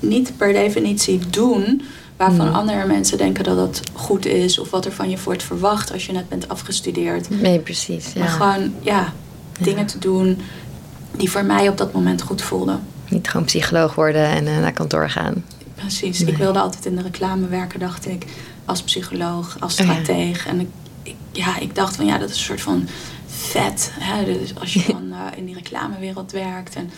[0.00, 1.82] niet per definitie doen
[2.16, 4.58] waarvan andere mensen denken dat dat goed is.
[4.58, 7.40] Of wat er van je wordt verwacht als je net bent afgestudeerd.
[7.40, 8.12] Nee, precies.
[8.14, 8.20] Ja.
[8.20, 9.12] Maar gewoon, ja,
[9.58, 9.64] Ja.
[9.64, 10.38] dingen te doen
[11.16, 12.80] die voor mij op dat moment goed voelden.
[13.08, 15.44] Niet gewoon psycholoog worden en eh, naar kantoor gaan.
[15.74, 16.18] Precies.
[16.18, 16.30] Nee.
[16.32, 18.24] Ik wilde altijd in de reclame werken, dacht ik.
[18.64, 19.92] Als psycholoog, als Oh ja.
[19.92, 20.46] strateeg.
[20.46, 20.68] En ik,
[21.02, 22.88] ik- ja, ik dacht van ja, dat is een soort van
[23.26, 23.90] vet.
[23.98, 24.24] Hè?
[24.24, 26.74] Dus als je dan eh, in die reclamewereld werkt.
[26.74, 26.90] En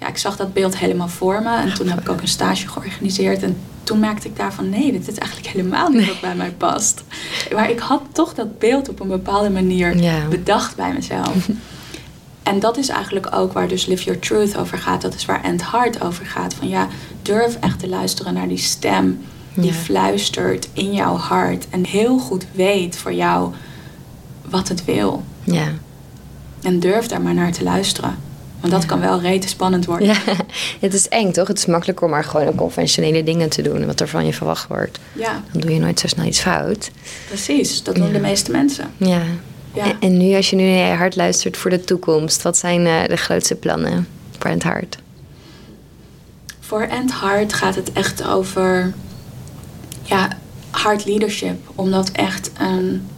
[0.00, 1.56] ja, ik zag dat beeld helemaal voor me.
[1.56, 3.42] En toen heb ik ook een stage georganiseerd.
[3.42, 7.02] En toen merkte ik daarvan nee, dit is eigenlijk helemaal niet wat bij mij past.
[7.54, 10.26] Maar ik had toch dat beeld op een bepaalde manier Ja.
[10.30, 11.48] bedacht bij mezelf.
[12.42, 15.00] En dat is eigenlijk ook waar dus Live Your Truth over gaat.
[15.02, 16.54] Dat is waar End Heart over gaat.
[16.54, 16.88] Van ja,
[17.22, 19.20] durf echt te luisteren naar die stem
[19.54, 19.72] die Ja.
[19.72, 21.66] fluistert in jouw hart.
[21.70, 23.52] En heel goed weet voor jou
[24.48, 25.22] wat het wil.
[25.44, 25.68] Ja.
[26.62, 28.16] En durf daar maar naar te luisteren.
[28.60, 30.06] Want dat kan wel rete spannend worden.
[30.06, 30.16] Ja,
[30.80, 31.48] het is eng toch?
[31.48, 33.86] Het is makkelijker om maar gewoon conventionele dingen te doen.
[33.86, 34.98] Wat er van je verwacht wordt.
[35.12, 35.42] Ja.
[35.52, 36.90] Dan doe je nooit zo snel iets fout.
[37.28, 38.12] Precies, dat doen Ja.
[38.12, 38.90] de meeste mensen.
[38.96, 39.20] Ja.
[39.74, 40.00] Ja.
[40.00, 42.42] En, nu als je nu naar je hart luistert voor de toekomst.
[42.42, 44.08] Wat zijn eh, de grootste plannen
[44.38, 44.98] voor hart?
[46.60, 48.92] Voor End Heart gaat het echt over
[50.02, 50.28] ja,
[50.70, 51.70] hard leadership.
[51.74, 53.08] Om dat echt een,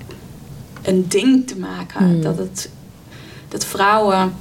[0.83, 2.07] een ding te maken.
[2.07, 2.23] Hmm.
[2.23, 2.69] Dat, het,
[3.49, 4.35] dat vrouwen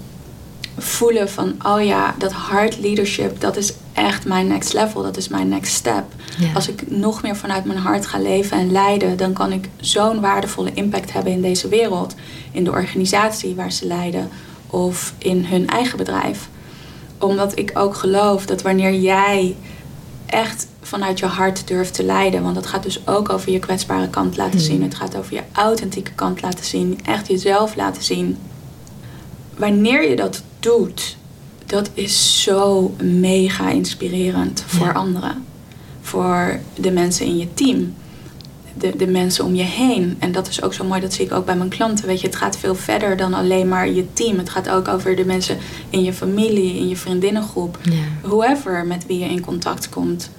[0.78, 5.02] voelen van, oh ja, dat hard leadership, dat is echt mijn next level.
[5.04, 6.04] Dat is mijn next step.
[6.38, 6.54] Ja.
[6.54, 10.20] Als ik nog meer vanuit mijn hart ga leven en leiden, dan kan ik zo'n
[10.22, 12.16] waardevolle impact hebben in deze wereld.
[12.52, 14.30] In de organisatie waar ze leiden
[14.68, 16.50] of in hun eigen bedrijf.
[17.18, 19.56] Omdat ik ook geloof dat wanneer jij
[20.26, 24.10] echt vanuit je hart durft te leiden, want dat gaat dus ook over je kwetsbare
[24.10, 24.68] kant laten Hmm.
[24.68, 24.84] zien.
[24.84, 28.38] Het gaat over je authentieke kant laten zien, echt jezelf laten zien.
[29.58, 31.18] Wanneer je dat doet,
[31.74, 34.92] dat is zo mega inspirerend voor Ja.
[34.94, 35.46] anderen.
[36.02, 37.94] Voor de mensen in je team.
[38.78, 40.16] De, de mensen om je heen.
[40.20, 42.06] En dat is ook zo mooi, dat zie ik ook bij mijn klanten.
[42.06, 44.38] Weet je, het gaat veel verder dan alleen maar je team.
[44.38, 45.58] Het gaat ook over de mensen
[45.90, 47.78] in je familie, in je vriendinnengroep.
[47.82, 47.92] Ja.
[48.30, 50.30] Whoever met wie je in contact komt.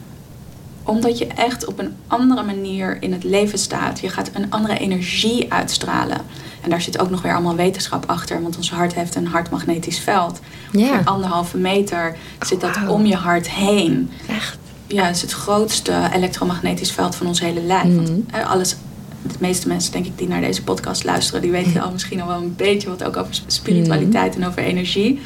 [0.83, 4.01] Omdat je echt op een andere manier in het leven staat.
[4.01, 6.20] Je gaat een andere energie uitstralen.
[6.64, 8.42] En daar zit ook nog weer allemaal wetenschap achter.
[8.42, 10.40] Want ons hart heeft een hartmagnetisch veld.
[10.72, 10.88] Ja.
[10.88, 14.11] Van anderhalve meter zit dat om je hart heen.
[14.29, 14.59] Echt?
[14.87, 17.94] Ja, het is het grootste elektromagnetisch veld van ons hele lijf.
[17.94, 18.77] Want eh, alles,
[19.22, 22.29] de meeste mensen denk ik die naar deze podcast luisteren, die weten al misschien al
[22.29, 25.20] wel een beetje wat ook over spiritualiteit en over energie.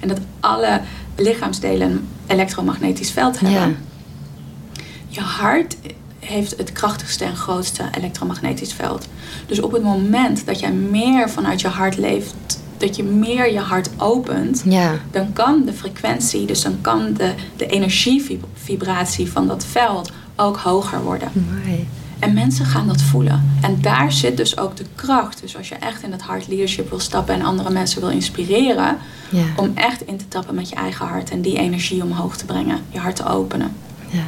[0.00, 0.80] En dat alle
[1.16, 3.60] lichaamsdelen een elektromagnetisch veld hebben.
[3.60, 4.82] Ja.
[5.08, 5.76] Je hart
[6.20, 9.06] heeft het krachtigste en grootste elektromagnetisch veld.
[9.46, 12.34] Dus op het moment dat jij meer vanuit je hart leeft,
[12.76, 14.92] dat je meer je hart opent, Ja.
[15.10, 21.02] dan kan de frequentie, dus dan kan de, de energievibratie van dat veld ook hoger
[21.02, 21.28] worden.
[21.64, 21.88] Mooi.
[22.18, 23.52] En mensen gaan dat voelen.
[23.62, 25.40] En daar zit dus ook de kracht.
[25.40, 28.96] Dus als je echt in dat hard leadership wil stappen en andere mensen wil inspireren,
[29.30, 29.42] Ja.
[29.56, 32.78] om echt in te tappen met je eigen hart en die energie omhoog te brengen,
[32.90, 33.72] je hart te openen.
[34.08, 34.22] ja.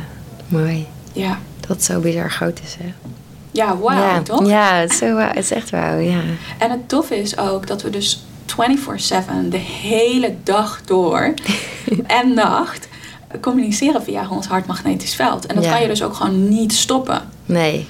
[0.49, 0.87] Mooi.
[1.13, 1.39] Ja,
[1.73, 2.93] Dat zo bizar groot is, hè?
[3.51, 4.23] ja wauw, ja.
[4.23, 4.47] toch?
[4.47, 5.27] Ja, het is, zo, wauw.
[5.29, 6.21] het is echt wauw, ja.
[6.59, 11.35] En het toffe is ook dat we dus 24/7 de hele dag door
[12.07, 12.89] en nacht
[13.41, 15.47] communiceren via ons hartmagnetisch veld.
[15.47, 15.71] En dat Ja.
[15.73, 17.23] kan je dus ook gewoon niet stoppen.
[17.47, 17.87] Nee.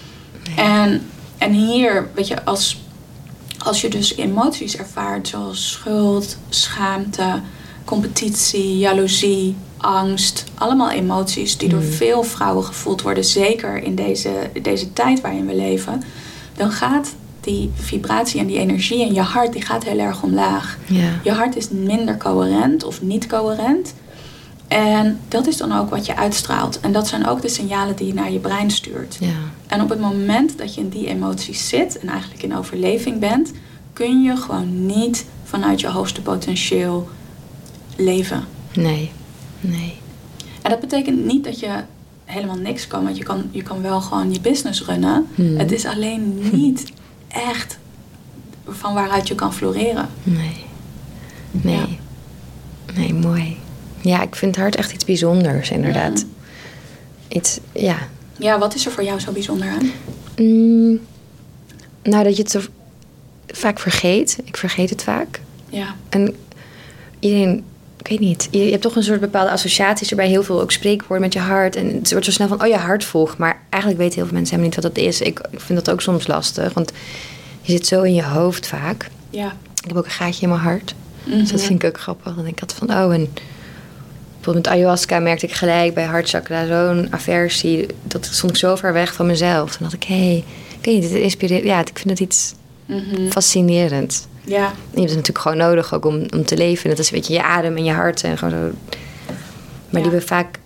[0.56, 2.80] En, en hier, weet je, als,
[3.58, 7.40] als je dus emoties ervaart zoals schuld, schaamte,
[7.84, 10.44] competitie, jaloezie, angst.
[10.54, 11.90] Allemaal emoties die door Mhm.
[11.90, 14.30] veel vrouwen gevoeld worden, zeker in deze,
[14.62, 16.02] deze tijd waarin we leven.
[16.56, 20.78] Dan gaat die vibratie en die energie in je hart, die gaat heel erg omlaag.
[21.22, 23.94] Je hart is minder coherent of niet coherent.
[24.68, 26.80] En dat is dan ook wat je uitstraalt.
[26.80, 29.16] En dat zijn ook de signalen die je naar je brein stuurt.
[29.20, 29.28] Ja.
[29.66, 33.52] En op het moment dat je in die emoties zit en eigenlijk in overleving bent,
[33.92, 37.08] kun je gewoon niet vanuit je hoogste potentieel
[37.96, 38.44] leven.
[38.74, 39.10] Nee.
[39.60, 39.92] Nee.
[40.62, 41.68] En dat betekent niet dat je
[42.24, 45.26] helemaal niks kan, want je kan, je kan wel gewoon je business runnen.
[45.34, 45.56] Hmm.
[45.56, 46.92] Het is alleen niet
[47.28, 47.78] echt
[48.68, 50.08] van waaruit je kan floreren.
[50.22, 50.64] Nee.
[51.50, 51.76] Nee.
[51.76, 51.86] Ja.
[52.94, 53.56] Nee, mooi.
[54.00, 56.12] Ja, ik vind het hart echt iets bijzonders, inderdaad.
[56.12, 56.26] Mhm.
[57.28, 57.96] Iets, ja.
[58.38, 59.90] Ja, wat is er voor jou zo bijzonder aan?
[60.36, 61.00] Mm,
[62.02, 62.60] nou, dat je het zo
[63.46, 64.38] vaak vergeet.
[64.44, 65.40] Ik vergeet het vaak.
[65.68, 66.34] Ja, En
[67.18, 67.64] iedereen,
[68.02, 70.28] ik weet niet, je, je hebt toch een soort bepaalde associaties erbij.
[70.28, 71.76] Heel veel ook spreekwoorden met je hart.
[71.76, 73.38] En het wordt zo snel van, oh je hart volgt.
[73.38, 75.20] Maar eigenlijk weten heel veel mensen helemaal niet wat dat is.
[75.20, 76.92] Ik, ik vind dat ook soms lastig, want
[77.60, 79.08] je zit zo in je hoofd vaak.
[79.30, 79.54] ja.
[79.82, 80.94] Ik heb ook een gaatje in mijn hart.
[81.24, 81.38] Mhm.
[81.38, 82.34] Dus dat vind ik ook grappig.
[82.34, 83.28] Dan denk ik altijd van, oh, en
[84.34, 87.86] bijvoorbeeld met ayahuasca merkte ik gelijk bij hartchakra zo'n aversie.
[88.02, 89.70] Dat stond ik zo ver weg van mezelf.
[89.70, 90.44] Toen dacht ik, hé, hey,
[90.78, 91.64] ik weet niet, dit inspireert.
[91.64, 92.54] Ja, ik vind het iets
[92.86, 93.30] Mhm.
[93.30, 94.28] fascinerend.
[94.44, 96.90] Ja, En je hebt het natuurlijk gewoon nodig ook om, om te leven.
[96.90, 98.70] Dat is weet je, je adem en je hart en gewoon zo.
[99.90, 100.08] Maar Ja.
[100.08, 100.58] die we vaak,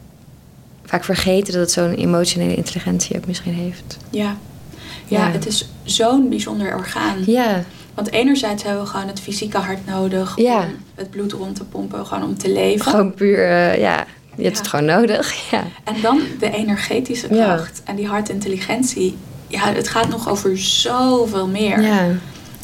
[0.84, 3.96] vaak vergeten dat het zo'n emotionele intelligentie ook misschien heeft.
[4.10, 4.36] ja.
[5.08, 5.30] Ja, Ja.
[5.32, 7.16] het is zo'n bijzonder orgaan.
[7.26, 10.58] Ja, Want enerzijds hebben we gewoon het fysieke hart nodig Ja.
[10.58, 12.90] om het bloed rond te pompen, gewoon om te leven.
[12.90, 15.34] gewoon puur, eh, ja, je hebt het gewoon nodig.
[15.50, 19.16] Ja, En dan de energetische kracht en die hartintelligentie.
[19.48, 21.80] Ja, het gaat nog over zoveel meer.
[21.82, 22.06] ja,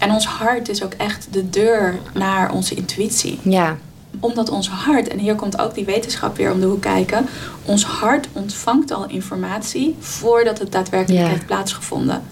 [0.03, 3.38] En ons hart is ook echt de deur naar onze intuïtie.
[3.43, 3.77] ja,
[4.21, 7.27] Omdat ons hart, en hier komt ook die wetenschap weer om de hoek kijken,
[7.65, 11.29] ons hart ontvangt al informatie voordat het daadwerkelijk Ja.
[11.31, 12.23] heeft plaatsgevonden.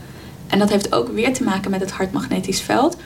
[0.47, 2.97] En dat heeft ook weer te maken met het hartmagnetisch veld.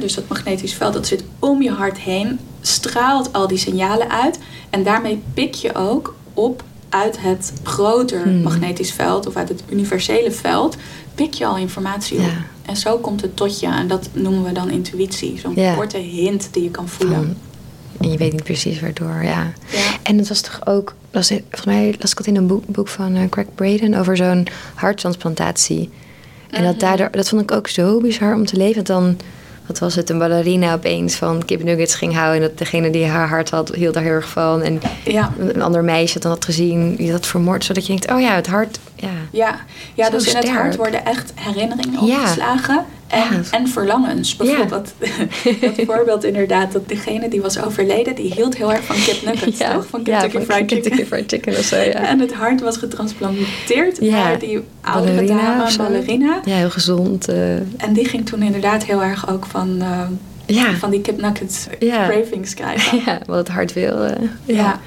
[0.00, 4.38] dus dat magnetisch veld dat zit om je hart heen, straalt al die signalen uit.
[4.70, 8.42] En daarmee pik je ook op uit het groter Hmm.
[8.42, 10.76] magnetisch veld of uit het universele veld,
[11.14, 12.30] pik je al informatie op.
[12.66, 13.66] En zo komt het tot je.
[13.66, 15.38] En dat noemen we dan intuïtie.
[15.38, 15.74] Zo'n Ja.
[15.74, 17.16] korte hint die je kan voelen.
[17.16, 17.36] Van-
[18.00, 19.52] en je weet niet precies waardoor, ja.
[19.70, 19.96] Ja.
[20.02, 22.88] En het was toch ook, was, volgens mij las ik het in een boek, boek
[22.88, 25.90] van eh, Craig Braden over zo'n harttransplantatie.
[26.50, 26.80] En dat Mhm.
[26.84, 28.84] daardoor, dat vond ik ook zo bizar om te leven.
[28.84, 29.16] Dat dan,
[29.66, 32.42] wat was het, een ballerina opeens van kipnuggets ging houden.
[32.42, 34.62] En dat degene die haar hart had, hield daar heel erg van.
[34.62, 35.32] En Ja.
[35.38, 37.64] een ander meisje dan had gezien, die dat vermoord.
[37.64, 39.08] Zodat je denkt, oh ja, het hart, ja.
[39.30, 39.56] Ja,
[39.94, 42.14] ja Zo dus in het hart worden echt herinneringen Ja.
[42.14, 42.84] opgeslagen.
[43.06, 43.40] En, Ja.
[43.50, 44.36] en verlangens.
[44.36, 44.92] Bijvoorbeeld
[45.60, 46.72] dat voorbeeld inderdaad.
[46.72, 49.86] Dat degene die was overleden, die hield heel erg van kip nuggets, toch?
[49.90, 51.06] Van ja, Fried Chicken.
[51.06, 51.92] Fried Chicken of zo, ja.
[51.92, 54.10] En het hart was getransplanteerd Ja.
[54.24, 56.40] naar die oudere Ballerina dame, ballerina.
[56.44, 57.28] Ja, heel gezond.
[57.28, 59.82] eh, En die ging toen inderdaad heel erg ook van,
[60.46, 60.72] ja.
[60.74, 62.08] van die kip nuggets Ja.
[62.08, 63.00] cravings krijgen.
[63.06, 64.04] ja, wat het hart wil.
[64.04, 64.12] eh,
[64.44, 64.80] Ja.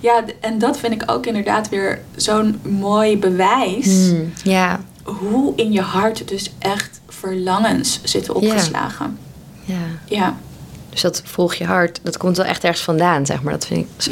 [0.00, 3.86] Ja, en dat vind ik ook inderdaad weer zo'n mooi bewijs.
[4.08, 8.46] Hmm, ja, Hoe in je hart dus echt verlangens zitten Ja.
[8.48, 9.18] opgeslagen.
[9.64, 9.74] ja.
[10.04, 10.36] Ja,
[10.90, 13.52] Dus dat volg je hart, dat komt wel echt ergens vandaan, zeg maar.
[13.52, 14.10] Dat vind ik zo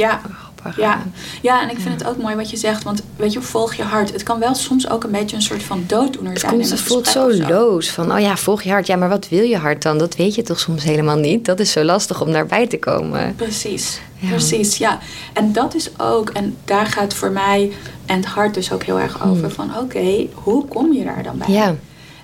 [0.65, 0.73] Ja.
[0.77, 1.03] ja.
[1.43, 2.83] ja en ik vind het ook mooi wat je zegt.
[2.83, 4.13] Want weet je, volg je hart.
[4.13, 6.53] Het kan wel soms ook een beetje een soort van dooddoener Het, zijn.
[6.53, 7.91] komt, het voelt zo of loos.
[7.91, 8.87] Van, oh ja, volg je hart.
[8.87, 9.99] Ja, maar wat wil je hart dan?
[9.99, 11.45] Dat weet je toch soms helemaal niet?
[11.45, 13.35] Dat is zo lastig om daarbij te komen.
[13.37, 14.29] Precies, Ja.
[14.29, 14.99] precies, ja.
[15.33, 17.73] En dat is ook, en daar gaat voor mij
[18.07, 19.51] en het hart dus ook heel erg over.
[19.51, 21.47] Van oké, hoe kom je daar dan bij?
[21.47, 21.55] Hmm.
[21.57, 21.75] Ja,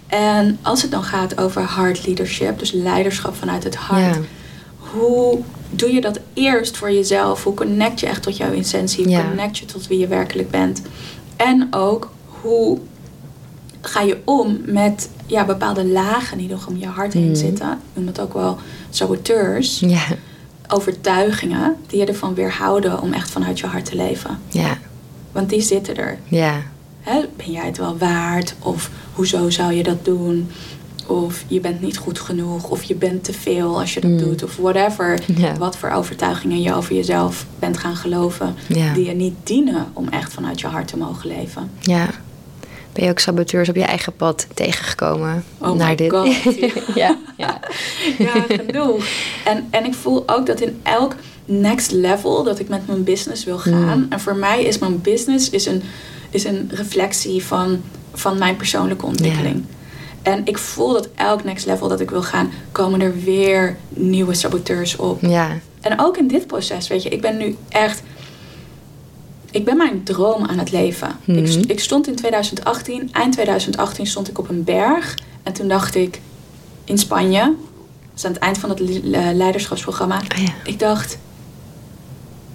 [0.07, 4.15] En als het dan gaat over heart leadership, dus leiderschap vanuit het hart.
[4.15, 4.21] Ja.
[4.79, 5.39] Hoe
[5.71, 7.45] doe je dat eerst voor jezelf?
[7.45, 9.05] Hoe connect je echt tot jouw essentie?
[9.05, 9.27] Hoe Ja.
[9.29, 10.83] connect je tot wie je werkelijk bent?
[11.37, 12.79] En ook hoe
[13.81, 17.35] ga je om met ja, bepaalde lagen die nog om je hart heen Mhm.
[17.35, 17.69] zitten?
[17.71, 18.59] Ik noem dat ook wel
[18.91, 19.79] saboteurs.
[19.81, 20.03] ja,
[20.69, 24.39] Overtuigingen die je ervan weerhouden om echt vanuit je hart te leven.
[24.49, 24.79] ja,
[25.33, 26.19] Want die zitten er.
[26.29, 26.63] ja.
[27.37, 28.55] Ben jij het wel waard?
[28.59, 30.51] Of hoezo zou je dat doen?
[31.11, 32.69] Of je bent niet goed genoeg?
[32.71, 34.19] Of je bent te veel als je dat Mm.
[34.19, 34.43] doet?
[34.43, 35.19] Of whatever.
[35.59, 38.55] Wat voor overtuigingen je over jezelf bent gaan geloven.
[38.95, 41.71] Die je niet dienen om echt vanuit je hart te mogen leven.
[41.81, 42.09] ja.
[42.93, 45.45] Ben je ook saboteurs op je eigen pad tegengekomen?
[45.59, 46.11] Oh naar my dit?
[46.11, 46.35] God.
[46.95, 47.61] ja, ja.
[48.19, 49.05] Ja, genoeg.
[49.45, 53.45] En, en ik voel ook dat in elk next level dat ik met mijn business
[53.45, 53.99] wil gaan.
[53.99, 54.07] Mm.
[54.09, 55.83] En voor mij is mijn business is een,
[56.31, 57.81] is een reflectie van,
[58.13, 59.65] van mijn persoonlijke ontwikkeling.
[60.23, 64.35] En ik voel dat elk next level dat ik wil gaan, komen er weer nieuwe
[64.35, 65.23] saboteurs op.
[65.23, 65.59] ja.
[65.81, 68.03] En ook in dit proces, weet je, ik ben nu echt.
[69.51, 71.09] Ik ben mijn droom aan het leven.
[71.25, 71.39] Mhm.
[71.39, 75.15] ik, st- ik stond in 2018, eind 2018 stond ik op een berg.
[75.43, 76.21] En toen dacht ik,
[76.85, 77.55] in Spanje,
[78.15, 80.17] dus aan het eind van het le- leiderschapsprogramma.
[80.17, 80.53] Oh ja.
[80.65, 81.19] Ik dacht,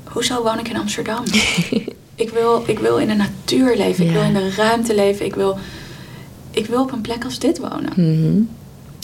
[0.04, 1.24] hoezo woon ik in Amsterdam?
[2.16, 4.18] ik, wil, ik wil in de natuur leven, ik Ja.
[4.20, 5.58] wil in de ruimte leven, ik wil,
[6.56, 7.92] ik wil op een plek als dit wonen.
[7.96, 8.42] Mhm.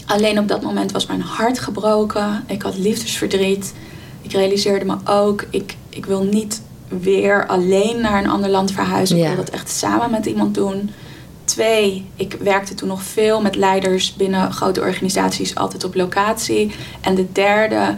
[0.06, 2.44] Alleen op dat moment was mijn hart gebroken.
[2.46, 3.74] Ik had liefdesverdriet.
[4.22, 6.62] Ik realiseerde me ook, ik, ik wil niet
[7.00, 9.16] weer alleen naar een ander land verhuizen.
[9.16, 9.28] Ik Ja.
[9.28, 10.90] wil dat echt samen met iemand doen.
[11.44, 16.72] Twee, ik werkte toen nog veel met leiders binnen grote organisaties, altijd op locatie.
[17.00, 17.94] En de derde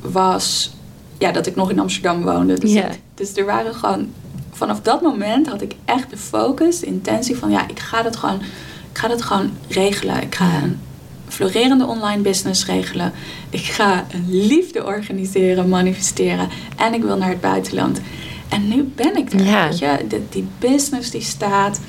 [0.00, 0.70] was
[1.18, 2.58] ja, dat ik nog in Amsterdam woonde.
[2.58, 2.88] Dus, Ja.
[2.88, 4.08] ik- dus er waren gewoon,
[4.52, 8.16] vanaf dat moment had ik echt de focus, de intentie van ja, ik ga dat
[8.16, 8.40] gewoon,
[8.92, 10.22] ik ga dat gewoon regelen.
[10.22, 10.78] Ik ga een
[11.28, 13.12] florerende online business regelen.
[13.50, 16.48] Ik ga een liefde organiseren, manifesteren.
[16.76, 18.00] En ik wil naar het buitenland.
[18.48, 19.44] En nu ben ik er.
[19.44, 19.68] Ja.
[19.68, 20.04] Weet je?
[20.08, 21.80] De, die business die staat.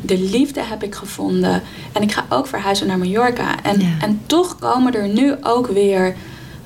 [0.00, 1.62] De liefde heb ik gevonden.
[1.92, 3.62] En ik ga ook verhuizen naar Mallorca.
[3.62, 3.86] En, Ja.
[4.00, 6.16] en toch komen er nu ook weer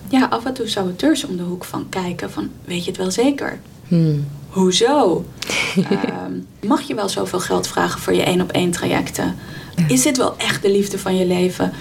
[0.09, 2.31] ja, af en toe saboteurs om de hoek van kijken.
[2.31, 3.61] Van, weet je het wel zeker?
[3.89, 4.27] Hmm.
[4.49, 5.25] Hoezo?
[5.77, 6.33] Ehm,
[6.67, 9.37] mag je wel zoveel geld vragen voor je één op één trajecten?
[9.77, 9.89] Ja.
[9.89, 11.73] Is dit wel echt de liefde van je leven?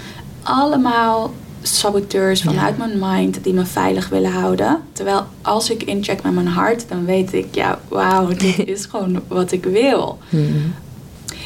[0.42, 4.80] Allemaal saboteurs vanuit mijn mind die me veilig willen houden.
[4.92, 9.22] Terwijl als ik incheck met mijn hart, dan weet ik, ja, wauw, dit is gewoon
[9.28, 10.18] wat ik wil.
[10.28, 10.74] Hmm.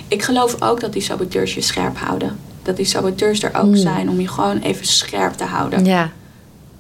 [0.09, 2.37] Ik geloof ook dat die saboteurs je scherp houden.
[2.62, 3.77] Dat die saboteurs er ook Hmm.
[3.77, 6.11] zijn om je gewoon even scherp te houden Ja,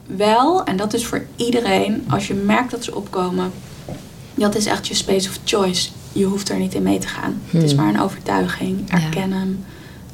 [0.06, 3.52] wel, en dat is voor iedereen, als je merkt dat ze opkomen,
[4.34, 5.90] dat is echt je space of choice.
[6.12, 7.40] Je hoeft er niet in mee te gaan.
[7.46, 7.80] Het is Hmm.
[7.80, 8.90] maar een overtuiging.
[8.90, 9.02] Ja.
[9.02, 9.64] Erken hem,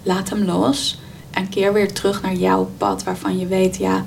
[0.03, 1.01] laat hem los
[1.31, 4.05] en keer weer terug naar jouw pad waarvan je weet, ja,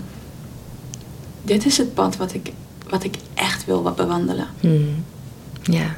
[1.42, 2.52] dit is het pad wat ik,
[2.90, 4.48] wat ik echt wil bewandelen.
[4.60, 5.04] Hmm.
[5.64, 5.96] ja.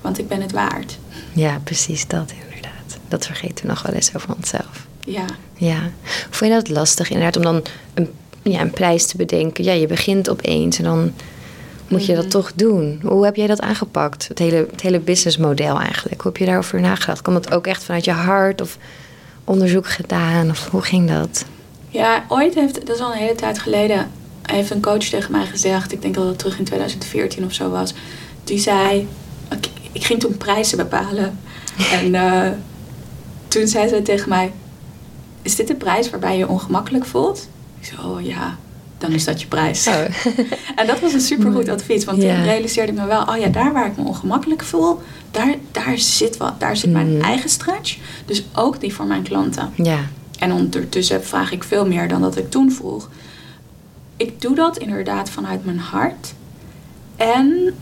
[0.00, 0.98] Want ik ben het waard.
[1.32, 2.98] ja, precies dat inderdaad.
[3.08, 4.86] Dat vergeten we nog wel eens over onszelf.
[5.04, 5.24] Ja.
[5.54, 5.90] Ja.
[6.30, 7.62] Vond je dat lastig inderdaad om dan
[7.94, 8.08] een,
[8.42, 9.64] ja, een prijs te bedenken?
[9.64, 11.12] Ja, je begint opeens en dan
[11.88, 12.32] moet je dat Mhm.
[12.32, 13.00] toch doen.
[13.04, 14.28] Hoe heb jij dat aangepakt?
[14.28, 16.20] Het hele, het hele businessmodel eigenlijk.
[16.22, 17.22] Hoe heb je daarover nagedacht?
[17.22, 18.78] Kwam dat ook echt vanuit je hart of
[19.44, 20.50] onderzoek gedaan?
[20.50, 21.44] Of hoe ging dat?
[21.88, 24.10] Ja, ooit heeft, dat is al een hele tijd geleden,
[24.42, 27.70] heeft een coach tegen mij gezegd, ik denk dat het terug in 2014 of zo
[27.70, 27.94] was,
[28.44, 29.08] die zei,
[29.50, 31.38] ik, ik ging toen prijzen bepalen.
[32.00, 32.50] en eh,
[33.48, 34.52] toen zei ze tegen mij,
[35.42, 37.48] is dit de prijs waarbij je je ongemakkelijk voelt?
[37.80, 38.56] Ik zei, oh ja,
[38.98, 39.86] dan is dat je prijs.
[39.86, 39.94] Oh.
[40.76, 43.72] En dat was een supergoed advies, want toen realiseerde ik me wel, oh ja, daar
[43.72, 47.24] waar ik me ongemakkelijk voel, daar, daar zit wat, daar zit mijn Mhm.
[47.24, 47.96] eigen stretch,
[48.26, 49.72] dus ook die voor mijn klanten.
[49.76, 49.98] Ja,
[50.38, 53.08] En ondertussen vraag ik veel meer dan dat ik toen vroeg.
[54.16, 56.34] Ik doe dat inderdaad vanuit mijn hart.
[57.16, 57.74] En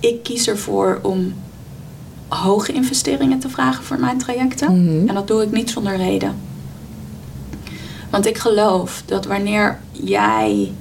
[0.00, 1.34] ik kies ervoor om
[2.28, 4.84] hoge investeringen te vragen voor mijn trajecten.
[4.84, 5.08] Mhm.
[5.08, 6.34] En dat doe ik niet zonder reden.
[8.10, 10.72] Want ik geloof dat wanneer jij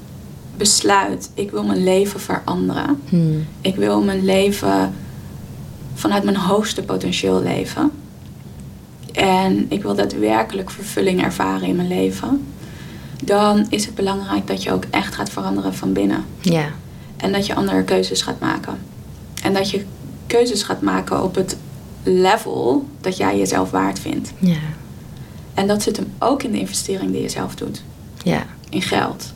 [0.57, 3.01] besluit, ik wil mijn leven veranderen.
[3.09, 3.47] Hmm.
[3.61, 4.93] Ik wil mijn leven
[5.93, 7.91] vanuit mijn hoogste potentieel leven.
[9.13, 12.45] En ik wil daadwerkelijk vervulling ervaren in mijn leven.
[13.23, 16.25] Dan is het belangrijk dat je ook echt gaat veranderen van binnen.
[16.41, 16.65] ja,
[17.17, 18.77] En dat je andere keuzes gaat maken.
[19.43, 19.85] En dat je
[20.27, 21.57] keuzes gaat maken op het
[22.03, 24.31] level dat jij jezelf waard vindt.
[24.39, 24.57] ja,
[25.59, 27.81] En dat zit hem ook in de investering die je zelf doet.
[28.23, 28.45] ja.
[28.69, 29.33] In geld.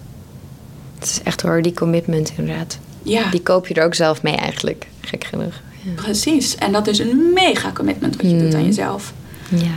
[1.00, 2.78] Het is echt hoor, die commitment inderdaad.
[3.04, 5.54] Ja, Die koop je er ook zelf mee eigenlijk, gek genoeg.
[5.82, 5.92] Ja.
[5.96, 6.56] precies.
[6.56, 8.66] En dat is een mega commitment wat je doet aan Mm.
[8.66, 9.14] jezelf.
[9.50, 9.72] Ja,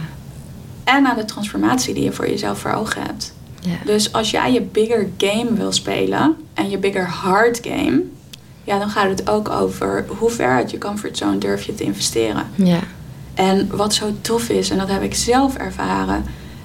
[0.85, 3.35] En aan de transformatie die je voor jezelf voor ogen hebt.
[3.61, 3.77] ja.
[3.85, 8.03] Dus als jij je bigger game wil spelen en je bigger hard game,
[8.65, 12.47] ja, dan gaat het ook over hoe ver uit je comfortzone durf je te investeren.
[12.55, 12.81] ja.
[13.37, 16.25] En wat zo tof is, en dat heb ik zelf ervaren.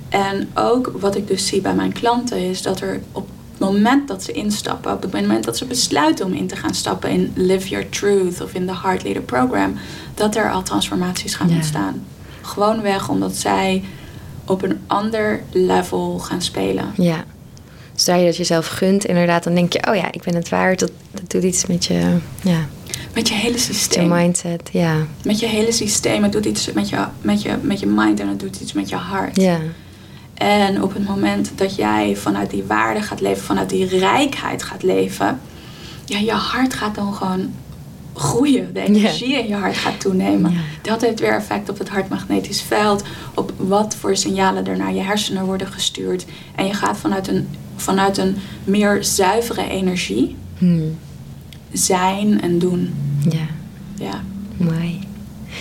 [0.10, 4.08] En ook wat ik dus zie bij mijn klanten, is dat er op het moment
[4.08, 7.32] dat ze instappen, op het moment dat ze besluiten om in te gaan stappen in
[7.36, 9.74] Live Your Truth of in de Heart Leader Program,
[10.14, 11.56] dat er al transformaties gaan Ja.
[11.56, 12.04] ontstaan.
[12.42, 13.84] Gewoonweg omdat zij
[14.46, 16.86] op een ander level gaan spelen.
[16.98, 17.24] Ja.
[17.96, 20.80] Zodra je dat jezelf gunt, inderdaad, dan denk je, oh ja, ik ben het waard.
[20.80, 22.68] Dat, dat doet iets met je, ja,
[23.14, 24.10] Met je hele met je systeem.
[24.10, 24.70] mindset.
[24.72, 26.24] Ja, Met je hele systeem.
[26.24, 28.90] Het doet iets met je, met, je, met je mind en het doet iets met
[28.90, 29.36] je hart.
[29.42, 29.58] ja,
[30.34, 34.84] En op het moment dat jij vanuit die waarde gaat leven, vanuit die rijkheid gaat
[34.84, 35.40] leven,
[36.06, 37.54] ja, je hart gaat dan gewoon
[38.14, 38.74] groeien.
[38.74, 40.54] De energie in je hart gaat toenemen.
[40.82, 43.04] Dat heeft weer effect op het hartmagnetisch veld,
[43.36, 46.26] op wat voor signalen er naar je hersenen worden gestuurd.
[46.56, 47.48] En je gaat vanuit een,
[47.82, 50.98] vanuit een meer zuivere energie Hmm.
[51.72, 52.94] zijn en doen.
[53.30, 53.48] ja,
[53.96, 54.22] Ja.
[54.58, 55.00] mooi.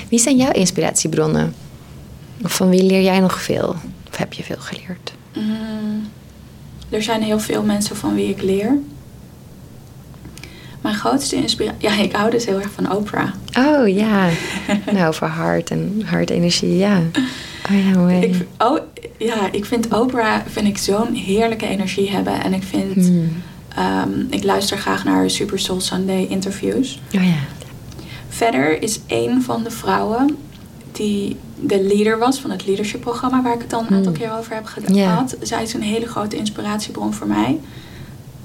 [0.09, 1.55] Wie zijn jouw inspiratiebronnen?
[2.45, 3.75] Of van wie leer jij nog veel?
[4.11, 5.13] Of heb je veel geleerd?
[5.37, 6.09] Mm,
[6.89, 8.79] er zijn heel veel mensen van wie ik leer.
[10.81, 11.89] Mijn grootste inspiratie...
[11.89, 13.29] Ja, ik hou dus heel erg van Oprah.
[13.59, 14.29] Oh ja,
[14.93, 17.01] nou voor hart en hartenergie, ja.
[17.71, 18.17] Oh ja.
[18.17, 18.79] Ik, oh,
[19.19, 22.43] ja, ik vind Oprah vind ik zo'n heerlijke energie hebben.
[22.43, 22.95] En ik vind...
[23.07, 23.43] Hmm.
[23.77, 27.01] ehm, ik luister graag naar Super Soul Sunday interviews.
[27.15, 27.35] Oh ja,
[28.29, 30.37] Verder is een van de vrouwen
[30.93, 34.21] die de leader was van het leadership programma waar ik het al een aantal Hmm.
[34.21, 35.37] keer over heb gehad.
[35.43, 37.61] Zij is een hele grote inspiratiebron voor mij.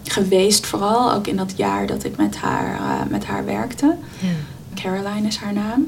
[0.04, 3.96] Geweest vooral, ook in dat jaar dat ik met haar, eh, met haar werkte.
[4.76, 5.88] Caroline is haar naam.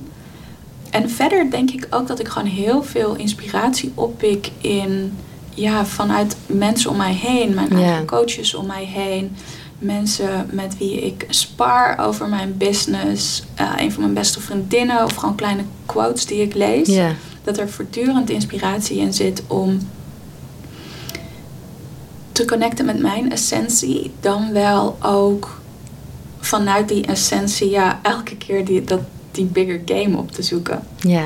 [0.98, 5.18] En verder denk ik ook dat ik gewoon heel veel inspiratie oppik in,
[5.54, 9.36] ja, vanuit mensen om mij heen, mijn eigen coaches om mij heen,
[9.80, 15.16] mensen met wie ik spar over mijn business, eh, een van mijn beste vriendinnen of
[15.16, 17.00] gewoon kleine quotes die ik lees.
[17.44, 19.80] Dat er voortdurend inspiratie in zit om
[22.32, 25.62] te connecten met mijn essentie, dan wel ook
[26.40, 29.02] vanuit die essentie, ja, elke keer die, dat,
[29.38, 30.80] die bigger game op te zoeken.
[31.00, 31.24] ja,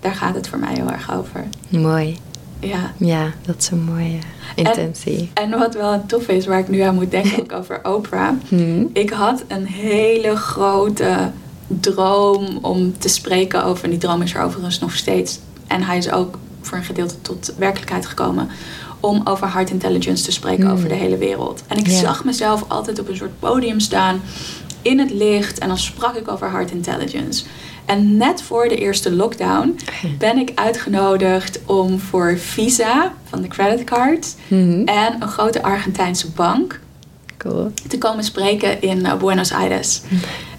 [0.00, 1.44] Daar gaat het voor mij heel erg over.
[1.68, 2.16] mooi.
[2.60, 2.92] Ja.
[2.96, 4.18] Ja, dat is een mooie
[4.54, 5.30] intentie.
[5.34, 8.30] En wat wel tof is, waar ik nu aan moet denken, ook over Oprah.
[8.48, 8.90] Hmm.
[8.92, 11.30] Ik had een hele grote
[11.66, 13.84] droom om te spreken over.
[13.84, 15.38] En die droom is er overigens nog steeds.
[15.66, 18.48] En hij is ook voor een gedeelte tot werkelijkheid gekomen.
[19.00, 20.72] Om over heart intelligence te spreken Mm.
[20.72, 21.62] over de hele wereld.
[21.66, 24.20] En ik zag mezelf altijd op een soort podium staan.
[24.88, 25.58] In het licht.
[25.58, 27.44] En dan sprak ik over heart intelligence.
[27.84, 29.78] En net voor de eerste lockdown
[30.18, 34.34] ben ik uitgenodigd om voor Visa van de creditcards.
[34.46, 34.82] Mhm.
[34.84, 36.80] En een grote Argentijnse bank
[37.36, 37.72] Cool.
[37.88, 40.00] te komen spreken in eh, Buenos Aires.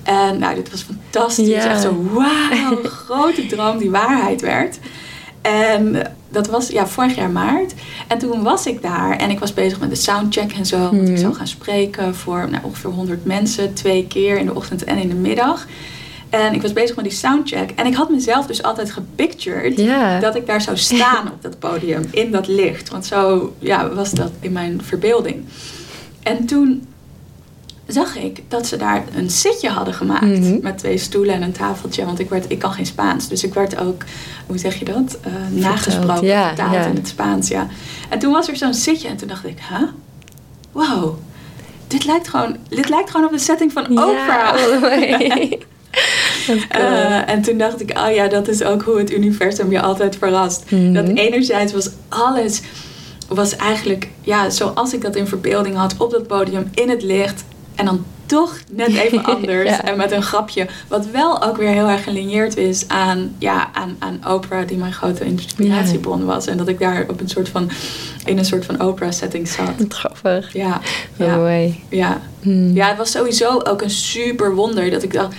[0.03, 1.49] En nou, dit was fantastisch.
[1.53, 4.80] Echt zo, wauw, een grote droom die waarheid werd.
[5.42, 7.74] En dat was ja, vorig jaar maart.
[8.08, 10.78] En toen was ik daar en ik was bezig met de soundcheck en zo.
[10.80, 11.18] Want ik Mhm.
[11.18, 13.74] zou gaan spreken voor nou, ongeveer 100 mensen.
[13.74, 15.68] Twee keer in de ochtend en in de middag.
[16.30, 17.72] En ik was bezig met die soundcheck.
[17.76, 19.78] En ik had mezelf dus altijd gepictured
[20.22, 22.04] dat ik daar zou staan op dat podium.
[22.12, 22.90] In dat licht.
[22.90, 25.44] Want zo ja, was dat in mijn verbeelding.
[26.24, 26.88] En toen
[27.94, 30.40] zag ik dat ze daar een zitje hadden gemaakt.
[30.40, 30.60] Mhm.
[30.62, 32.06] Met twee stoelen en een tafeltje.
[32.06, 33.28] Want ik, werd, ik kan geen Spaans.
[33.28, 34.04] Dus ik werd ook,
[34.48, 35.18] hoe zeg je dat?
[35.22, 36.86] Eh, nagesproken, ja, vertaald ja.
[36.86, 37.48] in het Spaans.
[37.48, 37.68] Ja.
[38.10, 39.08] En toen was er zo'n zitje.
[39.08, 39.88] En toen dacht ik, huh?
[40.72, 41.18] Wow.
[41.88, 44.16] Dit lijkt, gewoon, dit lijkt gewoon op de setting van Oprah.
[44.18, 44.80] Ja.
[44.80, 46.86] Wat cool.
[46.86, 50.16] Eh, en toen dacht ik, oh ja, dat is ook hoe het universum je altijd
[50.16, 50.72] verrast.
[50.72, 50.94] Mhm.
[50.94, 52.62] Dat enerzijds was alles,
[53.28, 57.44] was eigenlijk, ja, zoals ik dat in verbeelding had, op dat podium, in het licht.
[57.80, 59.69] En dan toch net even anders.
[59.69, 59.84] Ja.
[59.84, 60.67] En met een grapje.
[60.88, 64.93] Wat wel ook weer heel erg gelineerd is aan, ja, aan, aan Oprah, die mijn
[64.93, 66.47] grote inspiratiebron was.
[66.47, 67.69] En dat ik daar op een soort van,
[68.25, 69.73] in een soort van Oprah setting zat.
[69.89, 70.53] Grappig.
[70.53, 70.82] Ja,
[71.15, 71.84] ja, mooi.
[71.89, 72.21] ja.
[72.41, 72.73] Hmm.
[72.75, 75.36] Ja, het was sowieso ook een super wonder dat ik dacht,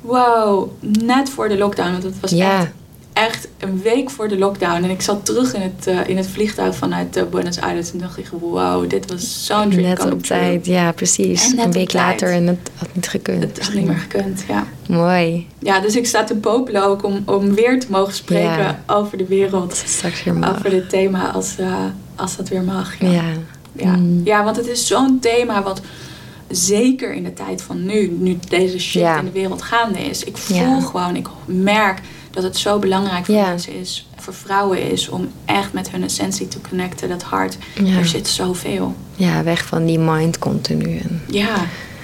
[0.00, 2.60] wow, net voor de lockdown, want het was Ja.
[2.60, 2.70] echt,
[3.12, 4.82] echt een week voor de lockdown.
[4.84, 7.98] En ik zat terug in het, eh, in het vliegtuig vanuit eh, Buenos Aires en
[7.98, 11.52] dacht ik, wow, dit was zo'n dream Net op tijd, ja precies.
[11.56, 11.92] Een week tijd.
[11.92, 13.42] later en het had niet gekund.
[13.42, 14.66] Het had niet meer gekund, ja.
[14.88, 15.46] Mooi.
[15.58, 18.82] Ja, dus ik sta te popelen ook om, om weer te mogen spreken Ja.
[18.86, 19.82] over de wereld.
[19.86, 20.56] Straks weer mag.
[20.56, 21.74] Over dit thema als, eh,
[22.16, 23.00] als dat weer mag.
[23.00, 23.22] Ja.
[23.72, 24.20] Ja, Mm.
[24.24, 25.80] ja want het is zo'n thema wat
[26.48, 29.18] zeker in de tijd van nu, nu deze shit Ja.
[29.18, 30.24] in de wereld gaande is.
[30.24, 32.00] Ik voel gewoon, ik merk
[32.30, 36.48] dat het zo belangrijk voor mensen is, voor vrouwen is, om echt met hun essentie
[36.48, 37.56] te connecten, dat hart.
[37.84, 37.96] Ja.
[37.98, 38.94] Er zit zoveel.
[39.16, 40.96] ja, weg van die mind continu.
[40.98, 41.54] En, Ja,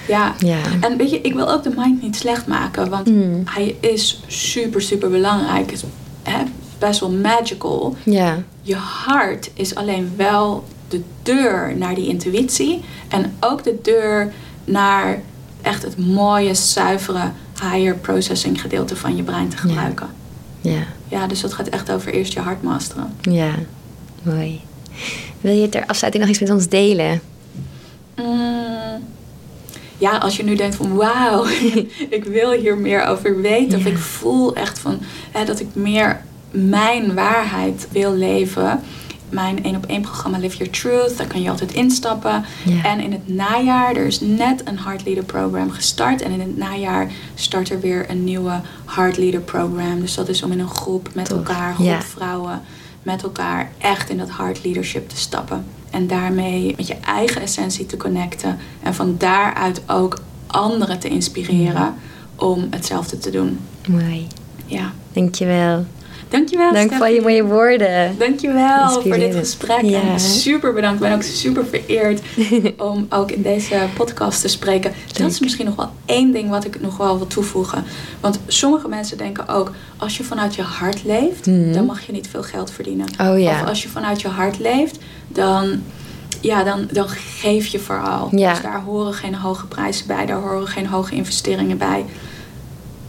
[0.08, 0.34] ja.
[0.38, 0.58] ja.
[0.80, 3.42] En weet je, ik wil ook de mind niet slecht maken, want Mm.
[3.44, 5.72] hij is super, super belangrijk.
[5.72, 5.84] Is,
[6.22, 6.42] hè,
[6.78, 7.96] best wel magical.
[8.04, 8.42] ja.
[8.62, 12.80] Je hart is alleen wel de deur naar die intuïtie.
[13.08, 14.32] En ook de deur
[14.64, 15.20] naar
[15.62, 17.30] echt het mooie, zuivere,
[17.60, 20.08] higher processing gedeelte van je brein te gebruiken.
[20.60, 21.26] Ja, Ja.
[21.26, 23.14] dus dat gaat echt over eerst je hart masteren.
[23.20, 23.50] Ja.
[24.22, 24.60] Mooi.
[25.40, 27.20] Wil je ter afsluiting nog iets met ons delen?
[28.16, 29.04] Mm,
[29.98, 31.46] ja, als je nu denkt van wauw,
[32.18, 33.78] ik wil hier meer over weten.
[33.78, 34.98] Of ik voel echt van
[35.30, 38.80] hè, dat ik meer mijn waarheid wil leven.
[39.36, 42.44] Mijn één op één programma Live Your Truth, daar kan je altijd instappen.
[42.82, 46.22] En in het najaar, er is net een Heart Leader program gestart.
[46.22, 50.00] En in het najaar start er weer een nieuwe Heart Leader program.
[50.00, 51.38] Dus dat is om in een groep met Tof.
[51.38, 52.60] elkaar, groep vrouwen,
[53.02, 55.64] met elkaar echt in dat Heart Leadership te stappen.
[55.90, 58.58] En daarmee met je eigen essentie te connecten.
[58.82, 61.94] En van daaruit ook anderen te inspireren
[62.36, 63.58] om hetzelfde te doen.
[63.88, 64.26] Mooi.
[64.66, 64.92] Ja.
[65.12, 65.84] Dankjewel.
[66.28, 68.14] Dankjewel, Dank voor je mooie woorden.
[68.18, 69.82] Dankjewel voor dit gesprek.
[69.82, 70.00] Ja.
[70.02, 70.94] En super bedankt.
[71.02, 72.20] Ik ben ook super vereerd
[72.92, 74.92] om ook in deze podcast te spreken.
[75.12, 77.84] Dat is misschien nog wel één ding wat ik nog wel wil toevoegen.
[78.20, 81.72] Want sommige mensen denken ook, als je vanuit je hart leeft, Mhm.
[81.72, 83.06] dan mag je niet veel geld verdienen.
[83.20, 83.60] Oh ja.
[83.62, 84.98] Of als je vanuit je hart leeft,
[85.28, 85.82] dan,
[86.40, 88.28] ja, dan, dan geef je vooral.
[88.30, 88.50] Ja.
[88.52, 92.04] Dus daar horen geen hoge prijzen bij, daar horen geen hoge investeringen bij.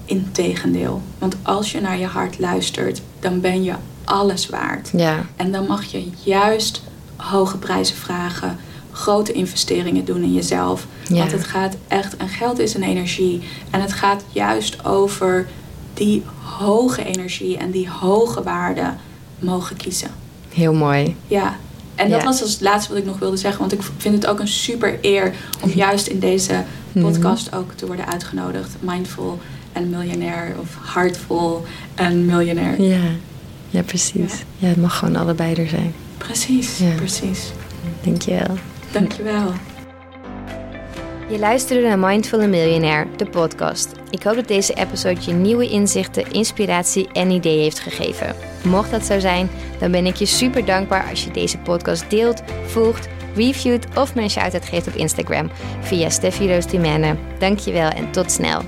[0.05, 1.01] Integendeel.
[1.19, 4.89] Want als je naar je hart luistert, dan ben je alles waard.
[4.93, 5.25] Ja.
[5.35, 6.81] En dan mag je juist
[7.15, 8.57] hoge prijzen vragen,
[8.91, 10.87] grote investeringen doen in jezelf.
[11.07, 11.17] Ja.
[11.17, 13.41] Want het gaat echt, en geld is een energie.
[13.69, 15.47] En het gaat juist over
[15.93, 18.93] die hoge energie en die hoge waarde
[19.39, 20.09] mogen kiezen.
[20.53, 21.15] Heel mooi.
[21.27, 21.57] Ja.
[21.95, 22.25] En dat Ja.
[22.25, 23.59] was als het laatste wat ik nog wilde zeggen.
[23.59, 27.05] Want ik vind het ook een super eer om juist in deze Mhm.
[27.05, 28.75] podcast ook te worden uitgenodigd.
[28.79, 29.39] Mindful
[29.77, 31.65] en miljonair of heartful
[31.95, 32.81] en miljonair.
[32.81, 32.99] Ja.
[33.69, 34.33] Ja, precies.
[34.57, 35.93] Ja, het mag gewoon allebei er zijn.
[36.17, 36.95] Precies, Ja.
[36.95, 37.51] precies.
[38.01, 38.55] Dankjewel.
[38.91, 39.51] Dankjewel.
[41.29, 43.89] Je luisterde naar Mindful and Millionaire, de podcast.
[44.09, 48.35] Ik hoop dat deze episode je nieuwe inzichten, inspiratie en ideeën heeft gegeven.
[48.63, 49.49] Mocht dat zo zijn,
[49.79, 54.21] dan ben ik je super dankbaar als je deze podcast deelt, volgt, reviewt of me
[54.21, 55.49] een shout-out geeft op Instagram
[55.81, 56.65] via Steffi Roos.
[57.39, 58.61] Dankjewel en tot snel.